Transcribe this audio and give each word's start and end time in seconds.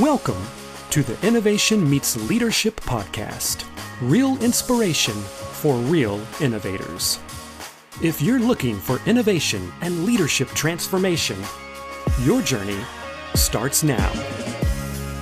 Welcome 0.00 0.42
to 0.90 1.02
the 1.02 1.26
Innovation 1.26 1.88
Meets 1.88 2.28
Leadership 2.28 2.78
podcast 2.82 3.64
real 4.02 4.36
inspiration 4.42 5.14
for 5.14 5.74
real 5.76 6.20
innovators. 6.38 7.18
If 8.02 8.20
you're 8.20 8.38
looking 8.38 8.76
for 8.76 9.00
innovation 9.06 9.72
and 9.80 10.04
leadership 10.04 10.48
transformation, 10.48 11.42
your 12.24 12.42
journey 12.42 12.78
starts 13.34 13.82
now. 13.82 14.55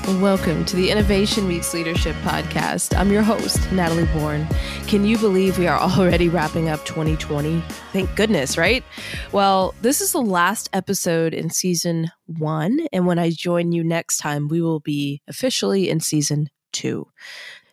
Welcome 0.07 0.67
to 0.67 0.77
the 0.77 0.91
Innovation 0.91 1.49
Meets 1.49 1.73
Leadership 1.73 2.15
podcast. 2.17 2.95
I'm 2.95 3.11
your 3.11 3.23
host, 3.23 3.73
Natalie 3.73 4.05
Born. 4.13 4.47
Can 4.87 5.07
you 5.07 5.17
believe 5.17 5.59
we 5.59 5.67
are 5.67 5.81
already 5.81 6.29
wrapping 6.29 6.69
up 6.69 6.85
2020? 6.85 7.63
Thank 7.95 8.15
goodness, 8.15 8.59
right? 8.59 8.85
Well, 9.33 9.75
this 9.81 10.03
is 10.03 10.13
the 10.13 10.21
last 10.21 10.69
episode 10.75 11.33
in 11.33 11.49
season 11.49 12.11
one. 12.27 12.87
And 12.93 13.07
when 13.07 13.19
I 13.19 13.31
join 13.31 13.73
you 13.73 13.83
next 13.83 14.19
time, 14.19 14.49
we 14.49 14.61
will 14.61 14.81
be 14.81 15.23
officially 15.27 15.89
in 15.89 16.01
season 16.01 16.51
two. 16.75 17.07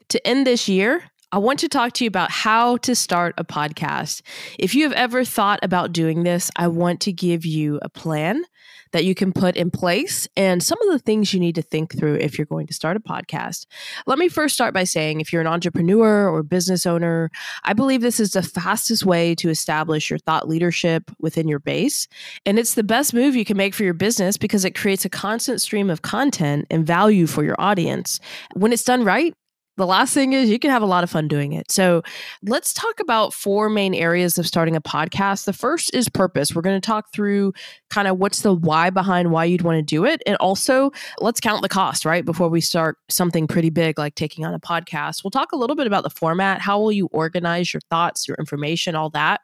To 0.07 0.25
end 0.25 0.47
this 0.47 0.69
year, 0.69 1.10
I 1.33 1.37
want 1.37 1.59
to 1.59 1.69
talk 1.69 1.93
to 1.93 2.03
you 2.03 2.09
about 2.09 2.29
how 2.29 2.75
to 2.77 2.93
start 2.93 3.35
a 3.37 3.45
podcast. 3.45 4.21
If 4.59 4.75
you 4.75 4.83
have 4.83 4.91
ever 4.91 5.23
thought 5.23 5.59
about 5.63 5.93
doing 5.93 6.23
this, 6.23 6.51
I 6.57 6.67
want 6.67 6.99
to 7.01 7.13
give 7.13 7.45
you 7.45 7.79
a 7.81 7.87
plan 7.87 8.43
that 8.91 9.05
you 9.05 9.15
can 9.15 9.31
put 9.31 9.55
in 9.55 9.71
place 9.71 10.27
and 10.35 10.61
some 10.61 10.81
of 10.81 10.91
the 10.91 10.99
things 10.99 11.33
you 11.33 11.39
need 11.39 11.55
to 11.55 11.61
think 11.61 11.97
through 11.97 12.15
if 12.15 12.37
you're 12.37 12.45
going 12.45 12.67
to 12.67 12.73
start 12.73 12.97
a 12.97 12.99
podcast. 12.99 13.65
Let 14.05 14.19
me 14.19 14.27
first 14.27 14.53
start 14.53 14.73
by 14.73 14.83
saying 14.83 15.21
if 15.21 15.31
you're 15.31 15.41
an 15.41 15.47
entrepreneur 15.47 16.27
or 16.27 16.43
business 16.43 16.85
owner, 16.85 17.31
I 17.63 17.71
believe 17.71 18.01
this 18.01 18.19
is 18.19 18.31
the 18.31 18.43
fastest 18.43 19.05
way 19.05 19.33
to 19.35 19.49
establish 19.49 20.09
your 20.09 20.19
thought 20.19 20.49
leadership 20.49 21.11
within 21.19 21.47
your 21.47 21.59
base. 21.59 22.09
And 22.45 22.59
it's 22.59 22.73
the 22.73 22.83
best 22.83 23.13
move 23.13 23.37
you 23.37 23.45
can 23.45 23.55
make 23.55 23.73
for 23.73 23.83
your 23.83 23.93
business 23.93 24.35
because 24.35 24.65
it 24.65 24.75
creates 24.75 25.05
a 25.05 25.09
constant 25.09 25.61
stream 25.61 25.89
of 25.89 26.01
content 26.01 26.67
and 26.69 26.85
value 26.85 27.25
for 27.25 27.45
your 27.45 27.55
audience. 27.57 28.19
When 28.53 28.73
it's 28.73 28.83
done 28.83 29.05
right, 29.05 29.33
the 29.81 29.87
last 29.87 30.13
thing 30.13 30.33
is 30.33 30.49
you 30.49 30.59
can 30.59 30.69
have 30.69 30.83
a 30.83 30.85
lot 30.85 31.03
of 31.03 31.09
fun 31.09 31.27
doing 31.27 31.53
it. 31.53 31.71
So 31.71 32.03
let's 32.43 32.73
talk 32.73 32.99
about 32.99 33.33
four 33.33 33.67
main 33.67 33.93
areas 33.93 34.37
of 34.37 34.45
starting 34.45 34.75
a 34.75 34.81
podcast. 34.81 35.45
The 35.45 35.53
first 35.53 35.93
is 35.93 36.07
purpose. 36.07 36.53
We're 36.53 36.61
going 36.61 36.79
to 36.79 36.85
talk 36.85 37.11
through 37.11 37.53
kind 37.89 38.07
of 38.07 38.19
what's 38.19 38.41
the 38.41 38.53
why 38.53 38.91
behind 38.91 39.31
why 39.31 39.45
you'd 39.45 39.63
want 39.63 39.77
to 39.77 39.81
do 39.81 40.05
it. 40.05 40.21
And 40.25 40.35
also, 40.37 40.91
let's 41.19 41.39
count 41.39 41.63
the 41.63 41.69
cost, 41.69 42.05
right? 42.05 42.23
Before 42.23 42.47
we 42.47 42.61
start 42.61 42.97
something 43.09 43.47
pretty 43.47 43.71
big 43.71 43.97
like 43.97 44.15
taking 44.15 44.45
on 44.45 44.53
a 44.53 44.59
podcast. 44.59 45.23
We'll 45.23 45.31
talk 45.31 45.51
a 45.51 45.57
little 45.57 45.75
bit 45.75 45.87
about 45.87 46.03
the 46.03 46.09
format. 46.11 46.61
How 46.61 46.79
will 46.79 46.91
you 46.91 47.07
organize 47.07 47.73
your 47.73 47.81
thoughts, 47.89 48.27
your 48.27 48.37
information, 48.39 48.95
all 48.95 49.09
that. 49.11 49.41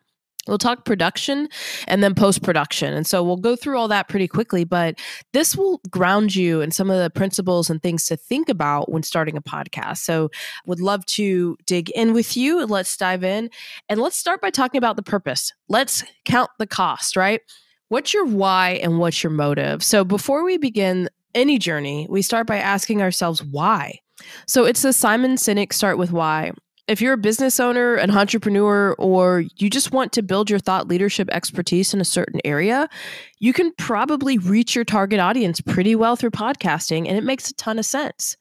We'll 0.48 0.58
talk 0.58 0.86
production 0.86 1.50
and 1.88 2.04
then 2.04 2.16
post 2.16 2.44
production. 2.44 2.94
And 2.94 3.06
so 3.06 3.24
we'll 3.24 3.38
go 3.38 3.56
through 3.56 3.78
all 3.78 3.88
that 3.90 4.08
pretty 4.08 4.28
quickly, 4.28 4.64
but 4.64 5.00
this 5.34 5.56
will 5.56 5.82
ground 5.90 6.36
you 6.36 6.62
in 6.62 6.72
some 6.72 6.90
of 6.90 7.02
the 7.02 7.10
principles 7.10 7.70
and 7.70 7.82
things 7.82 8.06
to 8.06 8.18
think 8.18 8.50
about 8.50 8.92
when 8.92 9.04
starting 9.04 9.38
a 9.38 9.42
podcast. 9.42 9.98
So 9.98 10.30
would 10.66 10.80
love 10.80 11.06
to 11.08 11.58
dig 11.66 11.90
in 11.92 12.14
with 12.14 12.38
you. 12.38 12.66
Let's 12.66 12.96
dive 12.98 13.24
in 13.24 13.50
and 13.90 14.00
let's 14.00 14.18
start 14.18 14.42
by 14.42 14.50
talking 14.50 14.78
about 14.78 14.96
the 14.96 15.04
purpose. 15.04 15.52
Let's 15.68 16.04
count 16.26 16.50
the 16.60 16.68
cost, 16.68 17.16
right? 17.16 17.42
What's 17.90 18.14
your 18.14 18.26
why 18.26 18.80
and 18.84 19.00
what's 19.00 19.24
your 19.24 19.32
motive? 19.32 19.84
So 19.84 20.04
before 20.04 20.44
we 20.44 20.58
begin 20.58 21.10
any 21.34 21.58
journey, 21.58 22.08
we 22.10 22.22
start 22.22 22.48
by 22.48 22.58
asking 22.58 23.02
ourselves 23.02 23.44
why. 23.44 24.00
So 24.48 24.66
it's 24.66 24.82
the 24.82 24.94
Simon 24.94 25.36
Sinek 25.36 25.72
start 25.72 25.98
with 25.98 26.12
why 26.12 26.52
if 26.88 27.02
you're 27.02 27.14
a 27.14 27.18
business 27.18 27.60
owner, 27.60 27.96
an 27.96 28.12
entrepreneur, 28.12 28.94
or 28.94 29.44
you 29.58 29.70
just 29.70 29.92
want 29.92 30.14
to 30.14 30.22
build 30.22 30.50
your 30.50 30.60
thought 30.60 30.88
leadership 30.88 31.30
expertise 31.32 31.94
in 31.94 32.00
a 32.00 32.06
certain 32.06 32.40
area, 32.46 32.90
you 33.40 33.54
can 33.54 33.72
probably 33.78 34.38
reach 34.38 34.76
your 34.76 34.86
target 34.86 35.20
audience 35.20 35.60
pretty 35.62 35.96
well 35.96 36.16
through 36.16 36.32
podcasting, 36.32 37.08
and 37.08 37.18
it 37.18 37.24
makes 37.24 37.50
a 37.50 37.54
ton 37.56 37.78
of 37.78 37.86
sense 37.86 38.38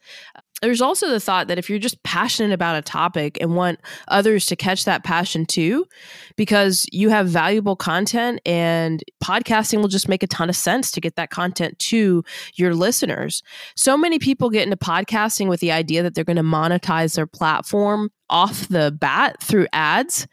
there's 0.63 0.81
also 0.81 1.09
the 1.11 1.21
thought 1.21 1.49
that 1.49 1.59
if 1.59 1.69
you're 1.69 1.79
just 1.79 2.03
passionate 2.03 2.53
about 2.53 2.77
a 2.77 2.83
topic 2.83 3.37
and 3.41 3.55
want 3.55 3.81
others 4.09 4.47
to 4.47 4.57
catch 4.57 4.85
that 4.87 5.05
passion 5.05 5.45
too, 5.45 5.87
because 6.37 6.87
you 6.93 7.11
have 7.11 7.29
valuable 7.29 7.77
content 7.77 8.41
and 8.47 9.03
podcasting 9.23 9.81
will 9.81 9.89
just 9.89 10.09
make 10.09 10.23
a 10.23 10.27
ton 10.27 10.49
of 10.49 10.57
sense 10.57 10.91
to 10.91 11.01
get 11.01 11.17
that 11.17 11.31
content 11.31 11.79
to 11.79 12.25
your 12.55 12.75
listeners. 12.75 13.43
So 13.77 13.99
many 13.99 14.19
people 14.19 14.49
get 14.49 14.65
into 14.65 14.77
podcasting 14.77 15.49
with 15.49 15.61
the 15.61 15.73
idea 15.73 16.03
that 16.03 16.15
they're 16.15 16.25
going 16.25 16.37
to 16.37 16.43
monetize 16.43 17.17
their 17.17 17.27
platform 17.27 18.11
off 18.31 18.69
the 18.69 18.97
bat 18.99 19.43
through 19.43 19.67
ads. 19.73 20.27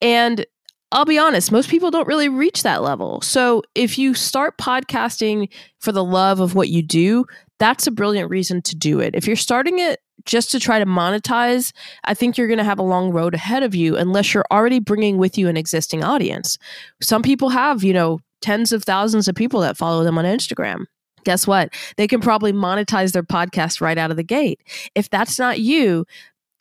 And 0.00 0.46
I'll 0.92 1.04
be 1.04 1.18
honest, 1.18 1.50
most 1.50 1.68
people 1.68 1.90
don't 1.90 2.06
really 2.06 2.28
reach 2.28 2.62
that 2.62 2.80
level. 2.80 3.20
So 3.20 3.64
if 3.74 3.98
you 3.98 4.14
start 4.14 4.56
podcasting 4.58 5.48
for 5.80 5.90
the 5.90 6.04
love 6.04 6.38
of 6.38 6.54
what 6.54 6.68
you 6.68 6.82
do, 6.82 7.24
that's 7.64 7.86
a 7.86 7.90
brilliant 7.90 8.28
reason 8.28 8.60
to 8.60 8.76
do 8.76 9.00
it. 9.00 9.14
If 9.14 9.26
you're 9.26 9.36
starting 9.36 9.78
it 9.78 9.98
just 10.26 10.50
to 10.50 10.60
try 10.60 10.78
to 10.78 10.84
monetize, 10.84 11.72
I 12.04 12.12
think 12.12 12.36
you're 12.36 12.46
going 12.46 12.58
to 12.58 12.64
have 12.64 12.78
a 12.78 12.82
long 12.82 13.10
road 13.10 13.32
ahead 13.32 13.62
of 13.62 13.74
you 13.74 13.96
unless 13.96 14.34
you're 14.34 14.44
already 14.52 14.80
bringing 14.80 15.16
with 15.16 15.38
you 15.38 15.48
an 15.48 15.56
existing 15.56 16.04
audience. 16.04 16.58
Some 17.00 17.22
people 17.22 17.48
have, 17.48 17.82
you 17.82 17.94
know, 17.94 18.20
tens 18.42 18.70
of 18.70 18.84
thousands 18.84 19.28
of 19.28 19.34
people 19.34 19.60
that 19.60 19.78
follow 19.78 20.04
them 20.04 20.18
on 20.18 20.26
Instagram. 20.26 20.84
Guess 21.24 21.46
what? 21.46 21.72
They 21.96 22.06
can 22.06 22.20
probably 22.20 22.52
monetize 22.52 23.12
their 23.12 23.22
podcast 23.22 23.80
right 23.80 23.96
out 23.96 24.10
of 24.10 24.18
the 24.18 24.22
gate. 24.22 24.60
If 24.94 25.08
that's 25.08 25.38
not 25.38 25.58
you, 25.58 26.04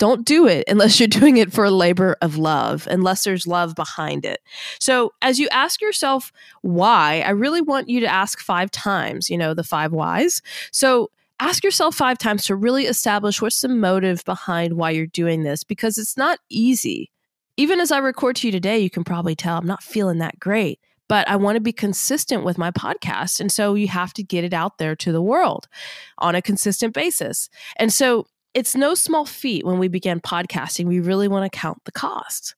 don't 0.04 0.26
do 0.26 0.46
it 0.48 0.66
unless 0.68 1.00
you're 1.00 1.08
doing 1.08 1.38
it 1.38 1.54
for 1.54 1.64
a 1.64 1.72
labor 1.72 2.18
of 2.22 2.38
love, 2.38 2.90
unless 2.92 3.24
there's 3.24 3.48
love 3.48 3.74
behind 3.74 4.26
it. 4.26 4.42
So, 4.78 5.14
as 5.22 5.40
you 5.40 5.48
ask 5.50 5.80
yourself 5.80 6.34
why, 6.62 7.24
I 7.26 7.30
really 7.30 7.62
want 7.62 7.88
you 7.88 8.02
to 8.02 8.06
ask 8.06 8.42
five 8.42 8.70
times, 8.70 9.30
you 9.30 9.38
know, 9.38 9.54
the 9.54 9.64
five 9.64 9.94
whys. 9.94 10.42
So, 10.74 11.10
ask 11.40 11.64
yourself 11.64 11.96
five 11.96 12.18
times 12.18 12.44
to 12.48 12.56
really 12.58 12.84
establish 12.84 13.42
what's 13.42 13.62
the 13.62 13.70
motive 13.70 14.26
behind 14.26 14.74
why 14.74 14.90
you're 14.90 15.08
doing 15.08 15.44
this 15.44 15.64
because 15.64 15.98
it's 15.98 16.18
not 16.18 16.38
easy. 16.50 17.10
Even 17.56 17.80
as 17.80 17.90
I 17.90 18.00
record 18.00 18.36
to 18.38 18.48
you 18.50 18.52
today, 18.52 18.80
you 18.80 18.90
can 18.90 19.06
probably 19.06 19.36
tell 19.36 19.58
I'm 19.58 19.66
not 19.66 19.84
feeling 19.84 20.18
that 20.18 20.38
great, 20.38 20.82
but 21.08 21.30
I 21.30 21.38
want 21.38 21.56
to 21.56 21.62
be 21.62 21.72
consistent 21.72 22.44
with 22.44 22.58
my 22.58 22.72
podcast. 22.72 23.40
And 23.40 23.50
so 23.50 23.74
you 23.74 23.88
have 23.88 24.12
to 24.16 24.24
get 24.24 24.44
it 24.44 24.54
out 24.54 24.80
there 24.80 24.98
to 24.98 25.14
the 25.14 25.22
world 25.22 25.70
on 26.18 26.36
a 26.36 26.42
consistent 26.42 26.94
basis. 26.94 27.48
And 27.78 27.94
so 27.94 28.28
it's 28.54 28.76
no 28.76 28.94
small 28.94 29.26
feat 29.26 29.66
when 29.66 29.80
we 29.80 29.88
began 29.88 30.20
podcasting. 30.20 30.86
We 30.86 31.00
really 31.00 31.28
want 31.28 31.52
to 31.52 31.58
count 31.58 31.84
the 31.86 31.92
cost. 31.92 32.56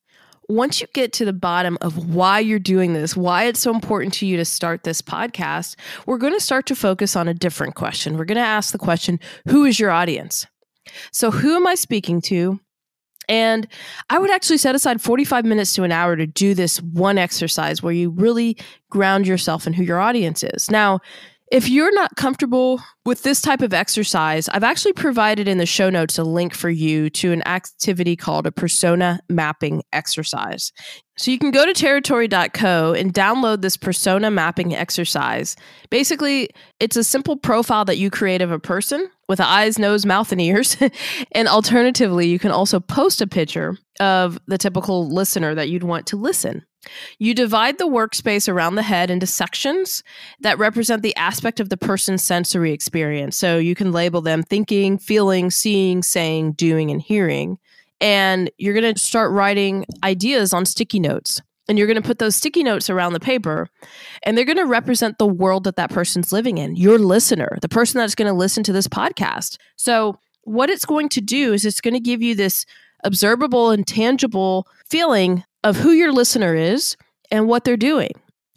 Once 0.48 0.80
you 0.80 0.88
get 0.94 1.12
to 1.14 1.26
the 1.26 1.34
bottom 1.34 1.78
of 1.82 2.14
why 2.14 2.40
you're 2.40 2.60
doing 2.60 2.94
this, 2.94 3.18
why 3.18 3.46
it's 3.46 3.60
so 3.60 3.74
important 3.74 4.14
to 4.14 4.28
you 4.28 4.38
to 4.38 4.46
start 4.46 4.84
this 4.84 5.02
podcast, 5.02 5.76
we're 6.06 6.20
going 6.20 6.34
to 6.34 6.40
start 6.40 6.68
to 6.68 6.76
focus 6.76 7.16
on 7.16 7.28
a 7.28 7.34
different 7.34 7.74
question. 7.74 8.18
We're 8.18 8.26
going 8.26 8.36
to 8.36 8.42
ask 8.42 8.72
the 8.72 8.78
question 8.78 9.20
Who 9.48 9.66
is 9.66 9.80
your 9.80 9.90
audience? 9.90 10.46
So, 11.12 11.32
who 11.32 11.56
am 11.56 11.66
I 11.66 11.76
speaking 11.76 12.22
to? 12.24 12.60
And 13.28 13.68
I 14.12 14.20
would 14.20 14.30
actually 14.30 14.60
set 14.60 14.76
aside 14.76 15.02
45 15.02 15.46
minutes 15.46 15.74
to 15.76 15.84
an 15.84 15.92
hour 15.92 16.16
to 16.16 16.28
do 16.28 16.54
this 16.54 16.80
one 16.82 17.18
exercise 17.18 17.82
where 17.82 17.94
you 17.94 18.12
really 18.12 18.56
ground 18.92 19.26
yourself 19.26 19.66
in 19.66 19.74
who 19.74 19.84
your 19.84 20.00
audience 20.00 20.44
is. 20.44 20.70
Now, 20.70 21.00
if 21.52 21.70
you're 21.70 21.94
not 21.94 22.16
comfortable 22.16 22.82
with 23.06 23.22
this 23.22 23.40
type 23.40 23.62
of 23.62 23.74
exercise, 23.74 24.50
I've 24.50 24.64
actually 24.64 24.94
provided 24.94 25.48
in 25.48 25.60
the 25.60 25.66
show 25.66 25.92
notes 25.92 26.18
a 26.18 26.24
link 26.24 26.56
for 26.56 26.70
you 26.70 27.10
to 27.12 27.32
an 27.32 27.48
activity 27.48 28.16
called 28.16 28.48
a 28.48 28.52
persona 28.52 29.20
mapping 29.30 29.84
exercise. 29.94 30.72
So 31.18 31.32
you 31.32 31.38
can 31.38 31.52
go 31.52 31.66
to 31.66 31.74
territory.co 31.74 32.94
and 32.94 33.14
download 33.14 33.62
this 33.62 33.78
persona 33.78 34.32
mapping 34.32 34.76
exercise. 34.76 35.56
Basically, 35.90 36.50
it's 36.80 36.98
a 36.98 37.04
simple 37.04 37.38
profile 37.38 37.86
that 37.86 37.98
you 37.98 38.10
create 38.10 38.42
of 38.42 38.52
a 38.52 38.60
person 38.60 39.10
with 39.30 39.40
eyes, 39.40 39.80
nose, 39.80 40.06
mouth, 40.06 40.32
and 40.32 40.42
ears. 40.42 40.76
and 41.32 41.48
alternatively, 41.48 42.28
you 42.28 42.40
can 42.40 42.52
also 42.52 42.80
post 42.80 43.22
a 43.22 43.28
picture 43.28 43.78
of 44.00 44.40
the 44.48 44.58
typical 44.58 45.08
listener 45.08 45.56
that 45.56 45.70
you'd 45.70 45.84
want 45.84 46.08
to 46.08 46.18
listen. 46.18 46.66
You 47.20 47.34
divide 47.34 47.78
the 47.78 47.88
workspace 47.88 48.52
around 48.52 48.76
the 48.76 48.84
head 48.84 49.10
into 49.10 49.26
sections 49.26 50.04
that 50.40 50.58
represent 50.58 51.02
the 51.02 51.16
aspect 51.16 51.60
of 51.60 51.70
the 51.70 51.78
person's 51.78 52.24
sensory 52.24 52.72
experience. 52.72 53.36
So 53.36 53.58
you 53.58 53.76
can 53.76 53.92
label 53.92 54.22
them 54.22 54.44
thinking, 54.44 54.98
feeling, 54.98 55.50
seeing, 55.52 56.04
saying, 56.04 56.54
doing, 56.54 56.92
and 56.92 57.02
hearing. 57.02 57.58
And 58.02 58.52
you're 58.58 58.80
going 58.80 58.94
to 58.94 59.00
start 59.00 59.32
writing 59.32 59.86
ideas 60.04 60.54
on 60.54 60.66
sticky 60.66 61.00
notes. 61.00 61.42
And 61.68 61.80
you're 61.80 61.88
going 61.88 62.02
to 62.02 62.08
put 62.08 62.20
those 62.20 62.36
sticky 62.36 62.62
notes 62.62 62.92
around 62.92 63.14
the 63.14 63.20
paper, 63.20 63.68
and 64.22 64.38
they're 64.38 64.46
going 64.46 64.58
to 64.58 64.68
represent 64.68 65.18
the 65.18 65.26
world 65.26 65.64
that 65.64 65.78
that 65.78 65.90
person's 65.90 66.32
living 66.32 66.60
in, 66.60 66.76
your 66.76 67.00
listener, 67.00 67.58
the 67.64 67.70
person 67.70 67.98
that's 67.98 68.14
going 68.14 68.28
to 68.28 68.38
listen 68.38 68.62
to 68.66 68.72
this 68.72 68.88
podcast. 68.88 69.58
So, 69.76 70.20
what 70.44 70.70
it's 70.70 70.86
going 70.86 71.10
to 71.10 71.22
do 71.22 71.54
is 71.54 71.66
it's 71.66 71.82
going 71.82 71.96
to 71.96 72.00
give 72.00 72.22
you 72.22 72.36
this 72.36 72.68
observable 73.04 73.72
and 73.72 73.88
tangible 73.88 74.68
feeling 74.88 75.44
of 75.66 75.76
who 75.78 75.92
your 75.92 76.14
listener 76.14 76.56
is 76.56 76.96
and 77.32 77.48
what 77.48 77.64
they're 77.64 77.76
doing. 77.76 78.12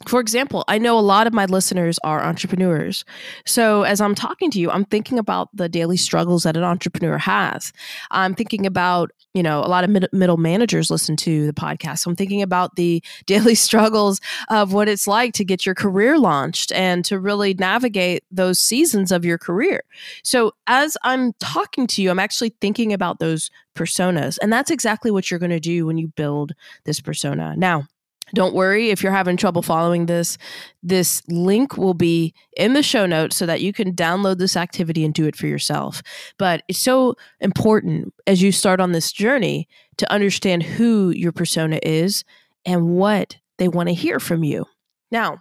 For 0.06 0.20
example, 0.20 0.64
I 0.68 0.78
know 0.78 0.96
a 0.96 1.00
lot 1.00 1.26
of 1.26 1.32
my 1.32 1.46
listeners 1.46 1.98
are 2.04 2.22
entrepreneurs. 2.22 3.04
So 3.44 3.82
as 3.82 4.00
I'm 4.00 4.14
talking 4.14 4.48
to 4.52 4.60
you, 4.60 4.70
I'm 4.70 4.84
thinking 4.84 5.18
about 5.18 5.48
the 5.52 5.68
daily 5.68 5.96
struggles 5.96 6.44
that 6.44 6.56
an 6.56 6.62
entrepreneur 6.62 7.18
has. 7.18 7.72
I'm 8.12 8.36
thinking 8.36 8.64
about, 8.64 9.10
you 9.34 9.42
know, 9.42 9.58
a 9.58 9.66
lot 9.66 9.82
of 9.82 9.90
mid- 9.90 10.08
middle 10.12 10.36
managers 10.36 10.88
listen 10.88 11.16
to 11.16 11.46
the 11.46 11.52
podcast. 11.52 11.98
So 11.98 12.10
I'm 12.10 12.16
thinking 12.16 12.42
about 12.42 12.76
the 12.76 13.02
daily 13.26 13.56
struggles 13.56 14.20
of 14.50 14.72
what 14.72 14.88
it's 14.88 15.08
like 15.08 15.34
to 15.34 15.44
get 15.44 15.66
your 15.66 15.74
career 15.74 16.16
launched 16.16 16.70
and 16.70 17.04
to 17.06 17.18
really 17.18 17.54
navigate 17.54 18.22
those 18.30 18.60
seasons 18.60 19.10
of 19.10 19.24
your 19.24 19.36
career. 19.36 19.82
So 20.22 20.52
as 20.68 20.96
I'm 21.02 21.32
talking 21.40 21.88
to 21.88 22.02
you, 22.02 22.10
I'm 22.10 22.20
actually 22.20 22.54
thinking 22.60 22.92
about 22.92 23.18
those 23.18 23.50
personas. 23.74 24.38
And 24.40 24.52
that's 24.52 24.70
exactly 24.70 25.10
what 25.10 25.28
you're 25.28 25.40
going 25.40 25.50
to 25.50 25.58
do 25.58 25.86
when 25.86 25.98
you 25.98 26.06
build 26.08 26.52
this 26.84 27.00
persona. 27.00 27.54
Now, 27.56 27.88
don't 28.34 28.54
worry 28.54 28.90
if 28.90 29.02
you're 29.02 29.12
having 29.12 29.36
trouble 29.36 29.62
following 29.62 30.06
this. 30.06 30.38
This 30.82 31.22
link 31.28 31.76
will 31.76 31.94
be 31.94 32.34
in 32.56 32.74
the 32.74 32.82
show 32.82 33.06
notes 33.06 33.36
so 33.36 33.46
that 33.46 33.60
you 33.60 33.72
can 33.72 33.94
download 33.94 34.38
this 34.38 34.56
activity 34.56 35.04
and 35.04 35.14
do 35.14 35.26
it 35.26 35.36
for 35.36 35.46
yourself. 35.46 36.02
But 36.38 36.62
it's 36.68 36.78
so 36.78 37.14
important 37.40 38.12
as 38.26 38.42
you 38.42 38.52
start 38.52 38.80
on 38.80 38.92
this 38.92 39.12
journey 39.12 39.68
to 39.96 40.12
understand 40.12 40.62
who 40.62 41.10
your 41.10 41.32
persona 41.32 41.78
is 41.82 42.24
and 42.64 42.90
what 42.90 43.36
they 43.58 43.68
want 43.68 43.88
to 43.88 43.94
hear 43.94 44.20
from 44.20 44.44
you. 44.44 44.66
Now, 45.10 45.38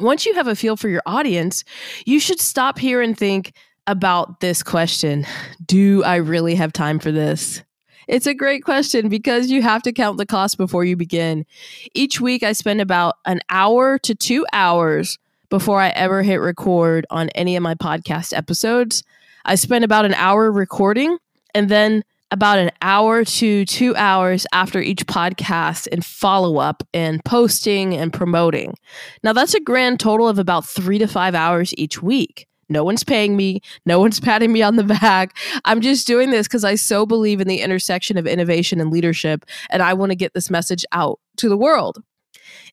once 0.00 0.24
you 0.24 0.34
have 0.34 0.48
a 0.48 0.56
feel 0.56 0.76
for 0.76 0.88
your 0.88 1.02
audience, 1.04 1.64
you 2.06 2.18
should 2.18 2.40
stop 2.40 2.78
here 2.78 3.02
and 3.02 3.16
think 3.16 3.52
about 3.86 4.40
this 4.40 4.62
question 4.62 5.26
Do 5.64 6.02
I 6.04 6.16
really 6.16 6.54
have 6.54 6.72
time 6.72 6.98
for 6.98 7.12
this? 7.12 7.62
It's 8.08 8.26
a 8.26 8.34
great 8.34 8.64
question 8.64 9.08
because 9.08 9.50
you 9.50 9.62
have 9.62 9.82
to 9.82 9.92
count 9.92 10.18
the 10.18 10.26
cost 10.26 10.58
before 10.58 10.84
you 10.84 10.96
begin. 10.96 11.46
Each 11.94 12.20
week, 12.20 12.42
I 12.42 12.52
spend 12.52 12.80
about 12.80 13.16
an 13.24 13.40
hour 13.48 13.98
to 14.00 14.14
two 14.14 14.44
hours 14.52 15.18
before 15.48 15.80
I 15.80 15.90
ever 15.90 16.22
hit 16.22 16.36
record 16.36 17.06
on 17.10 17.28
any 17.30 17.56
of 17.56 17.62
my 17.62 17.74
podcast 17.74 18.36
episodes. 18.36 19.02
I 19.44 19.54
spend 19.54 19.84
about 19.84 20.04
an 20.04 20.14
hour 20.14 20.50
recording 20.50 21.18
and 21.54 21.68
then 21.68 22.04
about 22.30 22.58
an 22.58 22.70
hour 22.80 23.24
to 23.24 23.66
two 23.66 23.94
hours 23.94 24.46
after 24.52 24.80
each 24.80 25.04
podcast 25.06 25.86
in 25.88 26.00
follow 26.00 26.56
up 26.56 26.82
and 26.94 27.22
posting 27.24 27.94
and 27.94 28.10
promoting. 28.12 28.74
Now, 29.22 29.34
that's 29.34 29.52
a 29.52 29.60
grand 29.60 30.00
total 30.00 30.26
of 30.26 30.38
about 30.38 30.64
three 30.64 30.98
to 30.98 31.06
five 31.06 31.34
hours 31.34 31.74
each 31.76 32.02
week. 32.02 32.46
No 32.72 32.82
one's 32.82 33.04
paying 33.04 33.36
me. 33.36 33.60
No 33.86 34.00
one's 34.00 34.18
patting 34.28 34.52
me 34.52 34.62
on 34.62 34.76
the 34.76 34.84
back. 34.84 35.36
I'm 35.64 35.80
just 35.80 36.06
doing 36.06 36.30
this 36.30 36.48
because 36.48 36.64
I 36.64 36.74
so 36.74 37.06
believe 37.06 37.40
in 37.40 37.48
the 37.48 37.60
intersection 37.60 38.16
of 38.18 38.26
innovation 38.26 38.80
and 38.80 38.90
leadership, 38.90 39.44
and 39.70 39.82
I 39.82 39.94
want 39.94 40.10
to 40.10 40.16
get 40.16 40.34
this 40.34 40.50
message 40.50 40.84
out 40.92 41.20
to 41.36 41.48
the 41.48 41.56
world. 41.56 42.02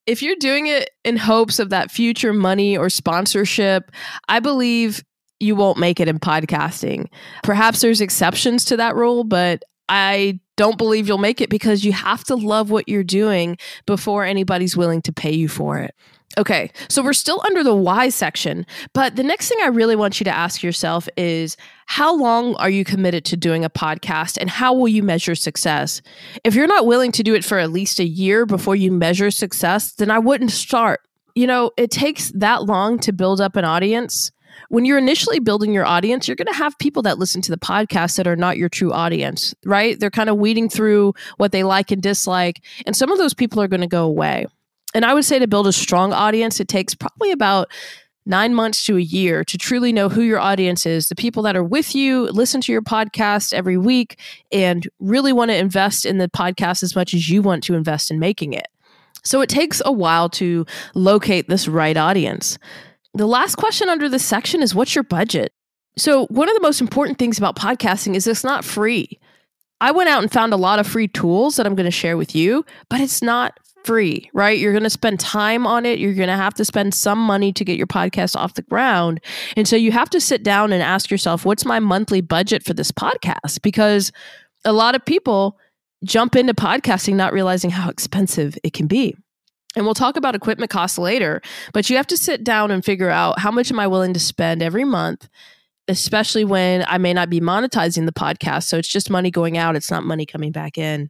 If 0.06 0.24
you're 0.24 0.36
doing 0.38 0.68
it 0.68 0.90
in 1.04 1.18
hopes 1.18 1.60
of 1.60 1.70
that 1.70 1.92
future 1.92 2.34
money 2.34 2.76
or 2.76 2.90
sponsorship, 2.90 3.92
I 4.28 4.40
believe 4.40 5.04
you 5.40 5.56
won't 5.56 5.78
make 5.78 6.00
it 6.00 6.08
in 6.08 6.20
podcasting. 6.20 7.08
Perhaps 7.44 7.82
there's 7.82 8.02
exceptions 8.02 8.66
to 8.66 8.78
that 8.78 8.96
rule, 8.96 9.24
but 9.24 9.64
I 9.88 10.40
don't 10.58 10.78
believe 10.78 11.08
you'll 11.08 11.18
make 11.18 11.42
it 11.42 11.50
because 11.50 11.86
you 11.86 11.94
have 11.94 12.24
to 12.26 12.36
love 12.36 12.70
what 12.70 12.90
you're 12.90 13.04
doing 13.04 13.58
before 13.86 14.26
anybody's 14.26 14.76
willing 14.76 15.02
to 15.04 15.14
pay 15.14 15.32
you 15.32 15.48
for 15.48 15.80
it. 15.80 15.96
Okay, 16.38 16.72
so 16.88 17.04
we're 17.04 17.14
still 17.14 17.42
under 17.48 17.64
the 17.64 17.76
why 17.76 18.10
section, 18.10 18.66
but 18.94 19.16
the 19.16 19.24
next 19.24 19.50
thing 19.50 19.58
I 19.64 19.68
really 19.68 19.96
want 19.96 20.20
you 20.20 20.24
to 20.26 20.30
ask 20.36 20.62
yourself 20.62 21.10
is 21.18 21.58
how 21.88 22.16
long 22.16 22.56
are 22.58 22.70
you 22.70 22.86
committed 22.86 23.26
to 23.26 23.38
doing 23.38 23.66
a 23.66 23.70
podcast 23.70 24.38
and 24.40 24.48
how 24.50 24.74
will 24.74 24.88
you 24.88 25.02
measure 25.02 25.34
success? 25.34 26.04
If 26.44 26.54
you're 26.54 26.68
not 26.68 26.86
willing 26.86 27.12
to 27.14 27.24
do 27.24 27.34
it 27.34 27.44
for 27.44 27.58
at 27.58 27.72
least 27.72 28.00
a 28.00 28.06
year 28.06 28.46
before 28.46 28.76
you 28.76 28.92
measure 28.92 29.32
success, 29.32 29.94
then 29.94 30.12
I 30.12 30.20
wouldn't 30.20 30.52
start. 30.52 31.02
You 31.34 31.48
know, 31.48 31.72
it 31.78 31.90
takes 31.90 32.32
that 32.36 32.64
long 32.64 33.00
to 33.00 33.12
build 33.12 33.42
up 33.42 33.56
an 33.56 33.66
audience. 33.66 34.32
When 34.70 34.86
you're 34.86 34.98
initially 35.00 35.40
building 35.40 35.74
your 35.74 35.86
audience, 35.86 36.28
you're 36.28 36.36
going 36.36 36.48
to 36.48 36.54
have 36.54 36.78
people 36.78 37.02
that 37.04 37.18
listen 37.18 37.42
to 37.42 37.52
the 37.52 37.58
podcast 37.58 38.18
that 38.18 38.28
are 38.28 38.36
not 38.36 38.58
your 38.58 38.70
true 38.70 38.94
audience, 38.94 39.56
right? 39.66 40.00
They're 40.00 40.12
kind 40.12 40.30
of 40.30 40.38
weeding 40.38 40.70
through 40.70 41.14
what 41.38 41.52
they 41.52 41.64
like 41.64 41.92
and 41.92 42.04
dislike, 42.04 42.64
and 42.86 42.96
some 42.96 43.12
of 43.12 43.18
those 43.18 43.34
people 43.34 43.62
are 43.62 43.68
going 43.68 43.82
to 43.82 43.88
go 43.88 44.06
away. 44.06 44.46
And 44.94 45.06
I 45.06 45.14
would 45.14 45.26
say 45.26 45.40
to 45.40 45.48
build 45.48 45.68
a 45.68 45.74
strong 45.74 46.14
audience, 46.14 46.60
it 46.60 46.68
takes 46.68 46.96
probably 46.96 47.32
about 47.32 47.70
nine 48.26 48.54
months 48.54 48.86
to 48.86 48.98
a 48.98 49.02
year 49.02 49.44
to 49.44 49.58
truly 49.58 49.92
know 49.92 50.10
who 50.10 50.22
your 50.22 50.40
audience 50.40 50.86
is, 50.86 51.10
the 51.10 51.16
people 51.16 51.44
that 51.44 51.56
are 51.56 51.64
with 51.64 51.96
you, 51.96 52.26
listen 52.28 52.62
to 52.62 52.72
your 52.72 52.82
podcast 52.82 53.54
every 53.54 53.78
week, 53.78 54.20
and 54.52 54.88
really 55.00 55.34
want 55.34 55.50
to 55.50 55.58
invest 55.58 56.06
in 56.06 56.18
the 56.18 56.30
podcast 56.30 56.84
as 56.84 56.96
much 56.96 57.14
as 57.14 57.30
you 57.30 57.42
want 57.42 57.64
to 57.64 57.74
invest 57.74 58.12
in 58.12 58.20
making 58.20 58.54
it. 58.54 58.68
So 59.24 59.42
it 59.42 59.50
takes 59.50 59.82
a 59.84 59.92
while 59.92 60.30
to 60.30 60.66
locate 60.96 61.50
this 61.50 61.68
right 61.68 61.98
audience. 61.98 62.58
The 63.14 63.28
last 63.28 63.56
question 63.56 63.90
under 63.90 64.08
this 64.08 64.26
section 64.26 64.62
is 64.62 64.76
what's 64.76 64.96
your 64.96 65.04
budget? 65.04 65.52
So, 65.98 66.28
one 66.28 66.48
of 66.48 66.56
the 66.56 66.62
most 66.62 66.80
important 66.80 67.18
things 67.18 67.38
about 67.38 67.58
podcasting 67.58 68.16
is 68.16 68.28
it's 68.28 68.44
not 68.44 68.64
free. 68.64 69.20
I 69.82 69.92
went 69.92 70.10
out 70.10 70.22
and 70.22 70.32
found 70.32 70.54
a 70.54 70.58
lot 70.58 70.80
of 70.80 70.88
free 70.88 71.08
tools 71.08 71.56
that 71.56 71.66
I'm 71.66 71.76
going 71.76 71.86
to 71.86 71.92
share 71.92 72.16
with 72.16 72.36
you, 72.36 72.66
but 72.90 73.02
it's 73.02 73.22
not 73.22 73.60
free, 73.90 74.30
right? 74.34 74.60
You're 74.60 74.72
going 74.72 74.84
to 74.84 74.90
spend 74.92 75.20
time 75.20 75.66
on 75.66 75.84
it. 75.84 75.98
You're 75.98 76.14
going 76.14 76.30
to 76.30 76.36
have 76.36 76.54
to 76.54 76.64
spend 76.64 76.94
some 76.94 77.18
money 77.18 77.52
to 77.54 77.66
get 77.66 77.76
your 77.76 77.88
podcast 77.88 78.36
off 78.36 78.54
the 78.54 78.62
ground. 78.62 79.20
And 79.58 79.68
so 79.68 79.76
you 79.76 79.92
have 79.92 80.12
to 80.12 80.22
sit 80.22 80.44
down 80.44 80.72
and 80.72 80.84
ask 80.84 81.10
yourself, 81.10 81.44
what's 81.44 81.66
my 81.66 81.80
monthly 81.80 82.22
budget 82.22 82.64
for 82.64 82.76
this 82.76 82.92
podcast? 82.92 83.64
Because 83.64 84.12
a 84.64 84.74
lot 84.74 84.94
of 84.94 85.04
people 85.04 85.58
jump 86.04 86.36
into 86.36 86.54
podcasting 86.54 87.16
not 87.16 87.34
realizing 87.34 87.72
how 87.72 87.90
expensive 87.90 88.56
it 88.64 88.74
can 88.74 88.86
be. 88.86 89.16
And 89.76 89.86
we'll 89.86 89.96
talk 89.96 90.18
about 90.18 90.36
equipment 90.36 90.70
costs 90.70 91.00
later, 91.00 91.42
but 91.74 91.90
you 91.90 91.98
have 91.98 92.08
to 92.08 92.18
sit 92.18 92.44
down 92.44 92.70
and 92.70 92.86
figure 92.86 93.10
out 93.10 93.40
how 93.40 93.50
much 93.50 93.72
am 93.72 93.80
I 93.80 93.88
willing 93.88 94.14
to 94.14 94.20
spend 94.20 94.62
every 94.62 94.86
month 94.86 95.28
especially 95.88 96.46
when 96.46 96.86
I 96.88 97.00
may 97.00 97.14
not 97.14 97.32
be 97.32 97.42
monetizing 97.42 98.06
the 98.06 98.12
podcast. 98.12 98.66
So 98.66 98.78
it's 98.78 98.88
just 98.88 99.10
money 99.10 99.32
going 99.32 99.58
out, 99.58 99.76
it's 99.76 99.90
not 99.90 100.04
money 100.04 100.24
coming 100.24 100.52
back 100.52 100.78
in. 100.78 101.10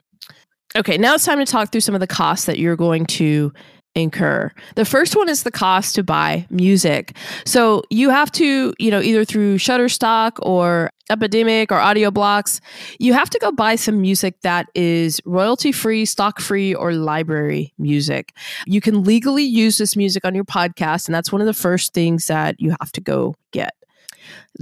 Okay, 0.76 0.98
now 0.98 1.16
it's 1.16 1.26
time 1.26 1.40
to 1.40 1.46
talk 1.46 1.72
through 1.72 1.82
some 1.82 1.96
of 1.96 2.02
the 2.02 2.08
costs 2.08 2.46
that 2.46 2.60
you're 2.60 2.76
going 2.76 3.06
to 3.08 3.52
incur. 3.96 4.52
The 4.76 4.86
first 4.86 5.16
one 5.16 5.28
is 5.30 5.44
the 5.44 5.52
cost 5.52 5.96
to 5.96 6.04
buy 6.04 6.46
music. 6.50 7.18
So 7.46 7.84
you 7.90 8.12
have 8.12 8.32
to, 8.34 8.74
you 8.78 8.92
know, 8.92 9.02
either 9.02 9.26
through 9.26 9.58
Shutterstock 9.58 10.34
or 10.44 10.92
Epidemic 11.10 11.72
or 11.72 11.80
Audio 11.80 12.12
Blocks, 12.12 12.62
you 13.00 13.14
have 13.14 13.32
to 13.32 13.40
go 13.40 13.52
buy 13.52 13.76
some 13.76 14.00
music 14.00 14.40
that 14.42 14.68
is 14.76 15.20
royalty 15.26 15.72
free, 15.72 16.06
stock 16.06 16.40
free, 16.40 16.76
or 16.76 16.94
library 16.94 17.74
music. 17.80 18.36
You 18.68 18.80
can 18.80 19.04
legally 19.04 19.44
use 19.44 19.80
this 19.80 19.96
music 19.96 20.24
on 20.24 20.36
your 20.36 20.46
podcast, 20.46 21.08
and 21.08 21.16
that's 21.16 21.32
one 21.32 21.42
of 21.42 21.48
the 21.48 21.54
first 21.54 21.94
things 21.94 22.28
that 22.28 22.60
you 22.60 22.76
have 22.80 22.92
to 22.92 23.02
go 23.02 23.36
get. 23.52 23.74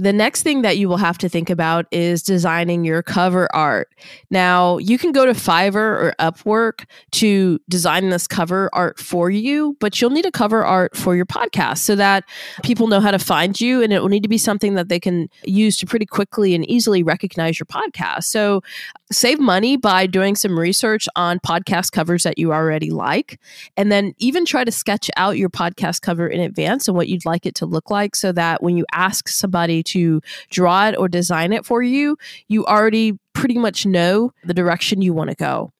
The 0.00 0.12
next 0.12 0.42
thing 0.42 0.62
that 0.62 0.78
you 0.78 0.88
will 0.88 0.96
have 0.96 1.18
to 1.18 1.28
think 1.28 1.50
about 1.50 1.86
is 1.90 2.22
designing 2.22 2.84
your 2.84 3.02
cover 3.02 3.48
art. 3.54 3.88
Now, 4.30 4.78
you 4.78 4.96
can 4.96 5.12
go 5.12 5.26
to 5.26 5.32
Fiverr 5.32 5.74
or 5.76 6.14
Upwork 6.20 6.84
to 7.12 7.58
design 7.68 8.10
this 8.10 8.26
cover 8.26 8.70
art 8.72 8.98
for 8.98 9.30
you, 9.30 9.76
but 9.80 10.00
you'll 10.00 10.10
need 10.10 10.26
a 10.26 10.30
cover 10.30 10.64
art 10.64 10.96
for 10.96 11.16
your 11.16 11.26
podcast 11.26 11.78
so 11.78 11.96
that 11.96 12.24
people 12.62 12.86
know 12.86 13.00
how 13.00 13.10
to 13.10 13.18
find 13.18 13.60
you 13.60 13.82
and 13.82 13.92
it 13.92 14.00
will 14.00 14.08
need 14.08 14.22
to 14.22 14.28
be 14.28 14.38
something 14.38 14.74
that 14.74 14.88
they 14.88 15.00
can 15.00 15.28
use 15.44 15.76
to 15.78 15.86
pretty 15.86 16.06
quickly 16.06 16.54
and 16.54 16.68
easily 16.70 17.02
recognize 17.02 17.58
your 17.58 17.66
podcast. 17.66 18.24
So, 18.24 18.62
save 19.10 19.40
money 19.40 19.76
by 19.76 20.06
doing 20.06 20.36
some 20.36 20.58
research 20.58 21.08
on 21.16 21.40
podcast 21.40 21.92
covers 21.92 22.24
that 22.24 22.36
you 22.38 22.52
already 22.52 22.90
like 22.90 23.40
and 23.76 23.90
then 23.90 24.12
even 24.18 24.44
try 24.44 24.64
to 24.64 24.70
sketch 24.70 25.10
out 25.16 25.38
your 25.38 25.48
podcast 25.48 26.02
cover 26.02 26.28
in 26.28 26.40
advance 26.40 26.86
and 26.86 26.96
what 26.96 27.08
you'd 27.08 27.24
like 27.24 27.46
it 27.46 27.54
to 27.54 27.64
look 27.64 27.90
like 27.90 28.14
so 28.14 28.32
that 28.32 28.62
when 28.62 28.76
you 28.76 28.84
ask 28.92 29.26
somebody 29.26 29.57
to 29.66 30.20
draw 30.50 30.88
it 30.88 30.96
or 30.96 31.08
design 31.08 31.52
it 31.52 31.66
for 31.66 31.82
you 31.82 32.16
you 32.48 32.64
already 32.66 33.18
pretty 33.38 33.58
much 33.58 33.86
know 33.86 34.32
the 34.44 34.54
direction 34.54 35.00
you 35.00 35.14
want 35.14 35.30
to 35.30 35.36
go. 35.36 35.72